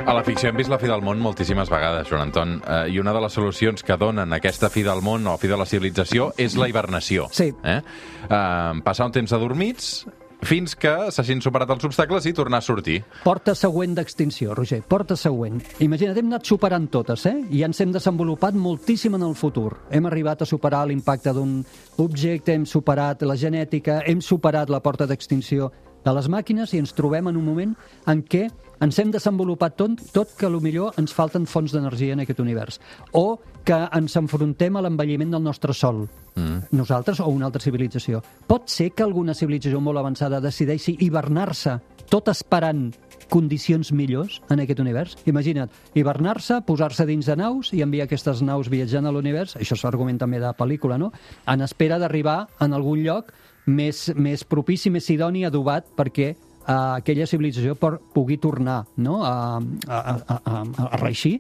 A 0.08 0.14
la 0.14 0.24
ficció 0.24 0.48
hem 0.48 0.56
vist 0.56 0.70
la 0.72 0.78
fi 0.80 0.88
del 0.88 1.02
món 1.04 1.20
moltíssimes 1.20 1.68
vegades, 1.70 2.08
Joan 2.08 2.30
Anton, 2.30 2.54
eh, 2.64 2.94
i 2.94 3.00
una 3.02 3.12
de 3.12 3.20
les 3.26 3.34
solucions 3.36 3.84
que 3.84 3.98
donen 4.00 4.32
aquesta 4.34 4.70
fi 4.72 4.84
del 4.86 5.02
món 5.04 5.28
o 5.28 5.34
fi 5.38 5.50
de 5.52 5.58
la 5.60 5.66
civilització 5.68 6.30
és 6.40 6.56
la 6.56 6.70
hibernació. 6.72 7.26
Sí. 7.36 7.50
Eh? 7.64 7.82
Eh, 8.30 8.82
passar 8.86 9.10
un 9.10 9.18
temps 9.18 9.34
adormits 9.36 10.06
fins 10.46 10.76
que 10.78 10.94
s'hagin 11.14 11.42
superat 11.42 11.72
els 11.74 11.88
obstacles 11.88 12.28
i 12.30 12.34
tornar 12.36 12.62
a 12.62 12.66
sortir. 12.66 13.00
Porta 13.24 13.56
següent 13.58 13.96
d'extinció, 13.98 14.54
Roger, 14.58 14.82
porta 14.88 15.18
següent. 15.18 15.62
Imagina't, 15.84 16.18
hem 16.18 16.30
anat 16.32 16.46
superant 16.46 16.88
totes, 16.94 17.26
eh? 17.30 17.36
I 17.52 17.64
ens 17.68 17.82
hem 17.82 17.92
desenvolupat 17.96 18.56
moltíssim 18.58 19.18
en 19.18 19.26
el 19.28 19.36
futur. 19.36 19.74
Hem 19.92 20.06
arribat 20.10 20.44
a 20.44 20.50
superar 20.50 20.86
l'impacte 20.88 21.34
d'un 21.34 21.60
objecte, 21.98 22.54
hem 22.54 22.66
superat 22.66 23.26
la 23.28 23.36
genètica, 23.36 24.02
hem 24.06 24.22
superat 24.22 24.70
la 24.70 24.82
porta 24.84 25.08
d'extinció 25.10 25.72
de 26.08 26.16
les 26.16 26.30
màquines 26.32 26.72
i 26.74 26.80
ens 26.80 26.96
trobem 26.96 27.28
en 27.28 27.38
un 27.40 27.46
moment 27.46 27.76
en 28.08 28.24
què 28.24 28.48
ens 28.84 29.00
hem 29.02 29.12
desenvolupat 29.12 29.76
tot, 29.78 30.02
tot 30.14 30.34
que 30.38 30.50
millor 30.50 30.98
ens 31.02 31.14
falten 31.14 31.48
fonts 31.50 31.74
d'energia 31.74 32.14
en 32.14 32.22
aquest 32.24 32.40
univers. 32.40 32.80
O 33.12 33.40
que 33.66 33.78
ens 33.98 34.16
enfrontem 34.16 34.78
a 34.78 34.84
l'envelliment 34.86 35.34
del 35.34 35.44
nostre 35.44 35.74
sol, 35.74 36.06
mm. 36.36 36.70
nosaltres 36.72 37.20
o 37.20 37.28
una 37.28 37.50
altra 37.50 37.62
civilització. 37.62 38.22
Pot 38.48 38.70
ser 38.72 38.92
que 38.96 39.04
alguna 39.04 39.36
civilització 39.36 39.82
molt 39.84 40.00
avançada 40.00 40.40
decideixi 40.40 40.96
hivernar-se 41.04 41.80
tot 42.08 42.30
esperant 42.32 42.94
condicions 43.28 43.92
millors 43.92 44.40
en 44.54 44.62
aquest 44.64 44.80
univers. 44.80 45.18
Imagina't, 45.28 45.74
hivernar-se, 46.00 46.62
posar-se 46.64 47.04
dins 47.10 47.28
de 47.28 47.36
naus 47.36 47.74
i 47.76 47.82
enviar 47.84 48.08
aquestes 48.08 48.40
naus 48.46 48.70
viatjant 48.72 49.06
a 49.06 49.12
l'univers, 49.12 49.58
això 49.60 49.76
és 49.76 49.84
l'argument 49.84 50.22
també 50.22 50.40
de 50.40 50.54
pel·lícula, 50.56 50.96
no? 51.02 51.12
En 51.44 51.66
espera 51.66 52.00
d'arribar 52.00 52.46
en 52.64 52.78
algun 52.78 53.04
lloc 53.04 53.34
més, 53.68 54.08
més 54.16 54.44
propici, 54.48 54.92
més 54.94 55.08
idoni, 55.14 55.46
adobat, 55.46 55.88
perquè 55.98 56.32
eh, 56.32 56.38
aquella 56.72 57.28
civilització 57.30 57.76
per, 57.80 57.98
pugui 58.14 58.40
tornar 58.42 58.84
no? 59.04 59.22
a, 59.26 59.60
a, 59.88 60.00
a, 60.00 60.40
a, 60.40 60.60
a 60.88 61.02
reixir. 61.02 61.38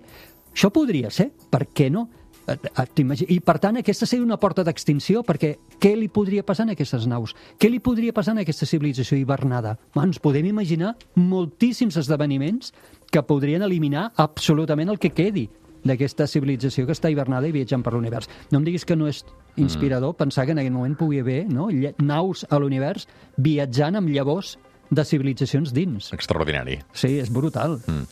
Això 0.54 0.72
podria 0.74 1.12
ser, 1.14 1.32
per 1.52 1.68
què 1.74 1.92
no? 1.94 2.08
Eh, 2.48 2.56
eh, 2.56 3.26
I, 3.28 3.40
per 3.44 3.58
tant, 3.60 3.78
aquesta 3.78 4.08
seria 4.08 4.26
una 4.26 4.40
porta 4.40 4.64
d'extinció, 4.64 5.24
perquè 5.28 5.58
què 5.84 5.94
li 6.00 6.08
podria 6.08 6.46
passar 6.48 6.66
a 6.68 6.74
aquestes 6.74 7.08
naus? 7.08 7.36
Què 7.60 7.70
li 7.70 7.82
podria 7.84 8.16
passar 8.16 8.38
a 8.38 8.42
aquesta 8.46 8.66
civilització 8.66 9.20
hivernada? 9.20 9.76
Ens 10.00 10.20
podem 10.24 10.48
imaginar 10.48 10.96
moltíssims 11.16 12.00
esdeveniments 12.00 12.72
que 13.12 13.24
podrien 13.24 13.64
eliminar 13.68 14.12
absolutament 14.16 14.90
el 14.90 15.00
que 15.00 15.12
quedi 15.16 15.48
d'aquesta 15.88 16.28
civilització 16.28 16.88
que 16.88 16.96
està 16.96 17.12
hivernada 17.12 17.48
i 17.48 17.56
viatjant 17.56 17.84
per 17.84 17.94
l'univers. 17.94 18.32
No 18.52 18.60
em 18.62 18.68
diguis 18.68 18.88
que 18.88 18.96
no 18.96 19.08
és 19.12 19.24
inspirador 19.58 20.16
pensar 20.16 20.46
que 20.46 20.56
en 20.56 20.62
aquell 20.62 20.74
moment 20.74 20.96
pugui 20.98 21.20
haver 21.22 21.44
no, 21.50 21.68
naus 22.00 22.46
a 22.50 22.62
l'univers 22.62 23.08
viatjant 23.38 24.00
amb 24.00 24.10
llavors 24.14 24.56
de 24.90 25.04
civilitzacions 25.04 25.74
dins. 25.76 26.12
Extraordinari. 26.16 26.78
Sí, 26.96 27.18
és 27.20 27.32
brutal. 27.34 27.78
Mm. 27.88 28.06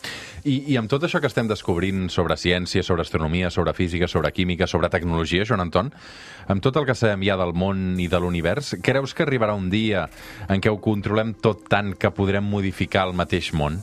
I, 0.46 0.56
I 0.74 0.78
amb 0.82 0.92
tot 0.92 1.06
això 1.08 1.22
que 1.24 1.30
estem 1.32 1.48
descobrint 1.48 2.10
sobre 2.14 2.38
ciència, 2.40 2.84
sobre 2.84 3.06
astronomia, 3.06 3.50
sobre 3.54 3.74
física, 3.78 4.10
sobre 4.12 4.32
química, 4.36 4.68
sobre 4.68 4.92
tecnologia, 4.92 5.46
Joan 5.48 5.64
Anton, 5.66 5.92
amb 6.52 6.64
tot 6.66 6.78
el 6.78 6.88
que 6.88 6.98
sabem 6.98 7.24
ja 7.26 7.40
del 7.40 7.56
món 7.56 7.96
i 8.02 8.10
de 8.12 8.20
l'univers, 8.20 8.76
creus 8.84 9.16
que 9.16 9.26
arribarà 9.26 9.56
un 9.56 9.70
dia 9.72 10.08
en 10.50 10.62
què 10.62 10.74
ho 10.74 10.82
controlem 10.84 11.34
tot 11.42 11.70
tant 11.72 11.96
que 11.96 12.12
podrem 12.12 12.46
modificar 12.46 13.08
el 13.08 13.16
mateix 13.16 13.54
món? 13.56 13.80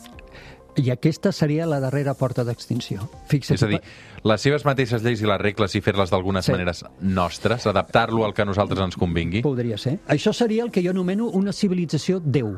I 0.76 0.88
aquesta 0.90 1.32
seria 1.32 1.66
la 1.68 1.80
darrera 1.80 2.14
porta 2.14 2.44
d'extinció. 2.44 3.08
Fixa't. 3.28 3.54
És 3.58 3.62
a 3.62 3.68
dir, 3.68 3.80
les 4.24 4.40
seves 4.40 4.64
mateixes 4.64 5.02
lleis 5.04 5.20
i 5.20 5.26
les 5.28 5.40
regles 5.40 5.74
i 5.76 5.82
fer-les 5.84 6.10
d'algunes 6.10 6.44
Sí. 6.46 6.52
maneres 6.52 6.84
nostres, 7.00 7.66
adaptar-lo 7.66 8.24
al 8.24 8.32
que 8.32 8.42
a 8.42 8.44
nosaltres 8.48 8.80
ens 8.80 8.96
convingui? 8.96 9.42
Podria 9.42 9.76
ser. 9.76 9.98
Això 10.08 10.32
seria 10.32 10.64
el 10.64 10.70
que 10.70 10.82
jo 10.82 10.90
anomeno 10.90 11.26
una 11.28 11.52
civilització 11.52 12.20
déu. 12.24 12.56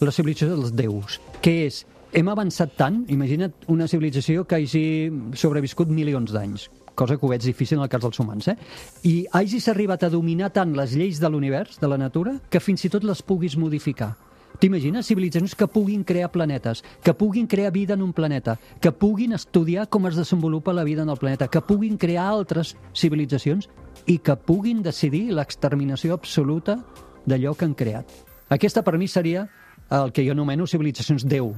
La 0.00 0.12
civilització 0.12 0.54
dels 0.56 0.74
déus. 0.76 1.20
Què 1.40 1.66
és? 1.66 1.86
Hem 2.12 2.28
avançat 2.28 2.76
tant, 2.76 3.04
imagina't 3.08 3.52
una 3.68 3.88
civilització 3.88 4.44
que 4.46 4.56
hagi 4.56 5.10
sobreviscut 5.34 5.88
milions 5.88 6.32
d'anys, 6.32 6.70
cosa 6.94 7.16
que 7.16 7.26
ho 7.26 7.28
veig 7.28 7.42
difícil 7.42 7.78
en 7.78 7.82
el 7.84 7.88
cas 7.88 8.00
dels 8.00 8.20
humans, 8.20 8.48
eh? 8.48 8.56
I 9.04 9.26
hagis 9.32 9.68
arribat 9.68 10.04
a 10.04 10.10
dominar 10.10 10.50
tant 10.52 10.74
les 10.76 10.92
lleis 10.94 11.18
de 11.20 11.28
l'univers, 11.28 11.80
de 11.80 11.88
la 11.88 11.98
natura, 11.98 12.38
que 12.48 12.60
fins 12.60 12.84
i 12.84 12.88
tot 12.90 13.04
les 13.04 13.20
puguis 13.22 13.56
modificar. 13.56 14.14
T'imagines 14.58 15.06
civilitzacions 15.06 15.54
que 15.54 15.68
puguin 15.68 16.04
crear 16.04 16.30
planetes, 16.32 16.82
que 17.04 17.12
puguin 17.14 17.46
crear 17.46 17.72
vida 17.72 17.94
en 17.94 18.02
un 18.02 18.12
planeta, 18.12 18.58
que 18.80 18.92
puguin 18.92 19.32
estudiar 19.36 19.88
com 19.88 20.06
es 20.06 20.16
desenvolupa 20.16 20.72
la 20.72 20.84
vida 20.84 21.02
en 21.02 21.10
el 21.10 21.18
planeta, 21.18 21.48
que 21.48 21.60
puguin 21.60 21.98
crear 21.98 22.30
altres 22.30 22.76
civilitzacions 22.94 23.68
i 24.06 24.18
que 24.18 24.36
puguin 24.36 24.82
decidir 24.82 25.28
l'exterminació 25.34 26.16
absoluta 26.16 26.78
d'allò 27.26 27.54
que 27.54 27.68
han 27.68 27.74
creat. 27.74 28.08
Aquesta 28.48 28.82
per 28.86 28.96
mi 28.96 29.08
seria 29.08 29.48
el 29.90 30.10
que 30.12 30.24
jo 30.26 30.32
anomeno 30.32 30.66
civilitzacions 30.66 31.26
Déu. 31.28 31.52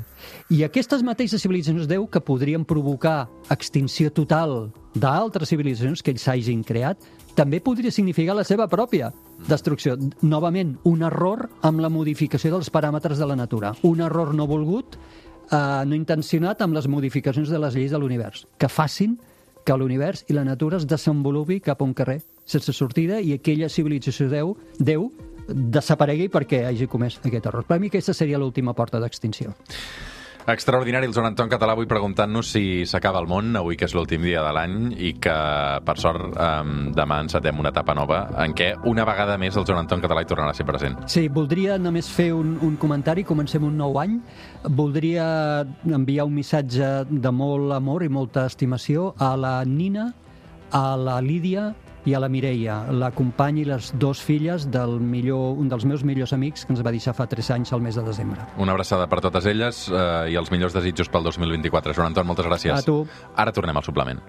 I 0.51 0.65
aquestes 0.67 1.05
mateixes 1.07 1.43
civilitzacions 1.45 1.89
Déu 1.89 2.09
que 2.11 2.21
podrien 2.21 2.65
provocar 2.65 3.29
extinció 3.53 4.11
total 4.13 4.73
d'altres 4.95 5.49
civilitzacions 5.49 6.03
que 6.03 6.13
ells 6.13 6.27
hagin 6.29 6.65
creat, 6.67 6.99
també 7.37 7.61
podria 7.63 7.95
significar 7.95 8.37
la 8.37 8.45
seva 8.45 8.67
pròpia 8.69 9.13
destrucció. 9.47 9.97
Novament, 10.23 10.77
un 10.85 11.03
error 11.07 11.49
amb 11.63 11.81
la 11.81 11.91
modificació 11.93 12.53
dels 12.57 12.71
paràmetres 12.75 13.19
de 13.19 13.27
la 13.27 13.37
natura. 13.37 13.75
Un 13.83 14.01
error 14.01 14.35
no 14.35 14.47
volgut, 14.47 14.99
eh, 15.51 15.85
no 15.87 15.95
intencionat 15.95 16.63
amb 16.63 16.75
les 16.75 16.89
modificacions 16.89 17.49
de 17.49 17.59
les 17.59 17.75
lleis 17.75 17.91
de 17.91 17.99
l'univers, 17.99 18.47
que 18.59 18.69
facin 18.69 19.19
que 19.65 19.77
l'univers 19.77 20.25
i 20.29 20.33
la 20.33 20.45
natura 20.45 20.79
es 20.79 20.87
desenvolupi 20.87 21.61
cap 21.61 21.83
a 21.83 21.85
un 21.85 21.95
carrer 21.95 22.23
sense 22.49 22.73
sortida 22.73 23.21
i 23.21 23.35
aquella 23.37 23.69
civilització 23.69 24.29
Déu, 24.33 24.55
Déu 24.79 25.11
desaparegui 25.49 26.29
perquè 26.33 26.65
hagi 26.69 26.87
comès 26.89 27.19
aquest 27.23 27.47
error. 27.47 27.65
Per 27.69 27.79
mi 27.81 27.89
aquesta 27.93 28.15
seria 28.17 28.39
l'última 28.41 28.75
porta 28.75 29.01
d'extinció. 29.01 29.55
Extraordinari, 30.49 31.05
el 31.05 31.13
Joan 31.13 31.27
Anton 31.29 31.51
Català 31.53 31.75
avui 31.77 31.85
preguntant-nos 31.85 32.49
si 32.55 32.87
s'acaba 32.89 33.21
el 33.21 33.27
món, 33.29 33.51
avui 33.61 33.77
que 33.77 33.85
és 33.85 33.93
l'últim 33.93 34.23
dia 34.25 34.41
de 34.41 34.53
l'any 34.57 34.77
i 34.97 35.11
que, 35.21 35.35
per 35.85 35.95
sort, 36.01 36.31
eh, 36.33 36.87
demà 36.97 37.19
encetem 37.21 37.59
una 37.61 37.69
etapa 37.69 37.93
nova 37.93 38.23
en 38.41 38.55
què 38.57 38.71
una 38.89 39.05
vegada 39.05 39.37
més 39.37 39.59
el 39.61 39.67
Joan 39.69 39.83
Anton 39.83 40.01
Català 40.01 40.23
hi 40.25 40.31
tornarà 40.31 40.55
a 40.55 40.57
ser 40.57 40.65
present. 40.65 40.97
Sí, 41.05 41.27
voldria 41.29 41.77
només 41.77 42.09
fer 42.09 42.31
un, 42.33 42.55
un 42.65 42.79
comentari, 42.81 43.27
comencem 43.29 43.67
un 43.69 43.77
nou 43.77 44.01
any. 44.01 44.17
Voldria 44.65 45.27
enviar 45.85 46.25
un 46.25 46.33
missatge 46.41 46.89
de 47.11 47.35
molt 47.43 47.77
amor 47.77 48.07
i 48.07 48.09
molta 48.09 48.47
estimació 48.49 49.13
a 49.21 49.35
la 49.37 49.59
Nina, 49.69 50.09
a 50.73 50.97
la 50.97 51.21
Lídia 51.21 51.75
i 52.07 52.15
a 52.15 52.21
la 52.23 52.29
Mireia, 52.29 52.81
la 52.93 53.11
companya 53.15 53.63
i 53.63 53.67
les 53.69 53.91
dues 53.99 54.21
filles 54.23 54.69
del 54.71 54.99
millor, 55.01 55.59
un 55.59 55.71
dels 55.71 55.87
meus 55.89 56.05
millors 56.07 56.35
amics 56.37 56.67
que 56.67 56.75
ens 56.75 56.85
va 56.85 56.93
deixar 56.95 57.15
fa 57.17 57.27
3 57.31 57.51
anys 57.59 57.73
al 57.73 57.83
mes 57.85 57.99
de 57.99 58.05
desembre. 58.07 58.47
Una 58.59 58.77
abraçada 58.77 59.09
per 59.09 59.21
totes 59.25 59.49
elles 59.51 59.87
eh, 59.89 60.31
i 60.33 60.39
els 60.39 60.53
millors 60.55 60.77
desitjos 60.77 61.11
pel 61.13 61.27
2024. 61.31 61.97
Joan 61.97 62.13
Anton, 62.13 62.29
moltes 62.29 62.49
gràcies. 62.49 62.79
A 62.79 62.87
tu. 62.87 63.03
Ara 63.37 63.53
tornem 63.53 63.77
al 63.77 63.87
suplement. 63.87 64.25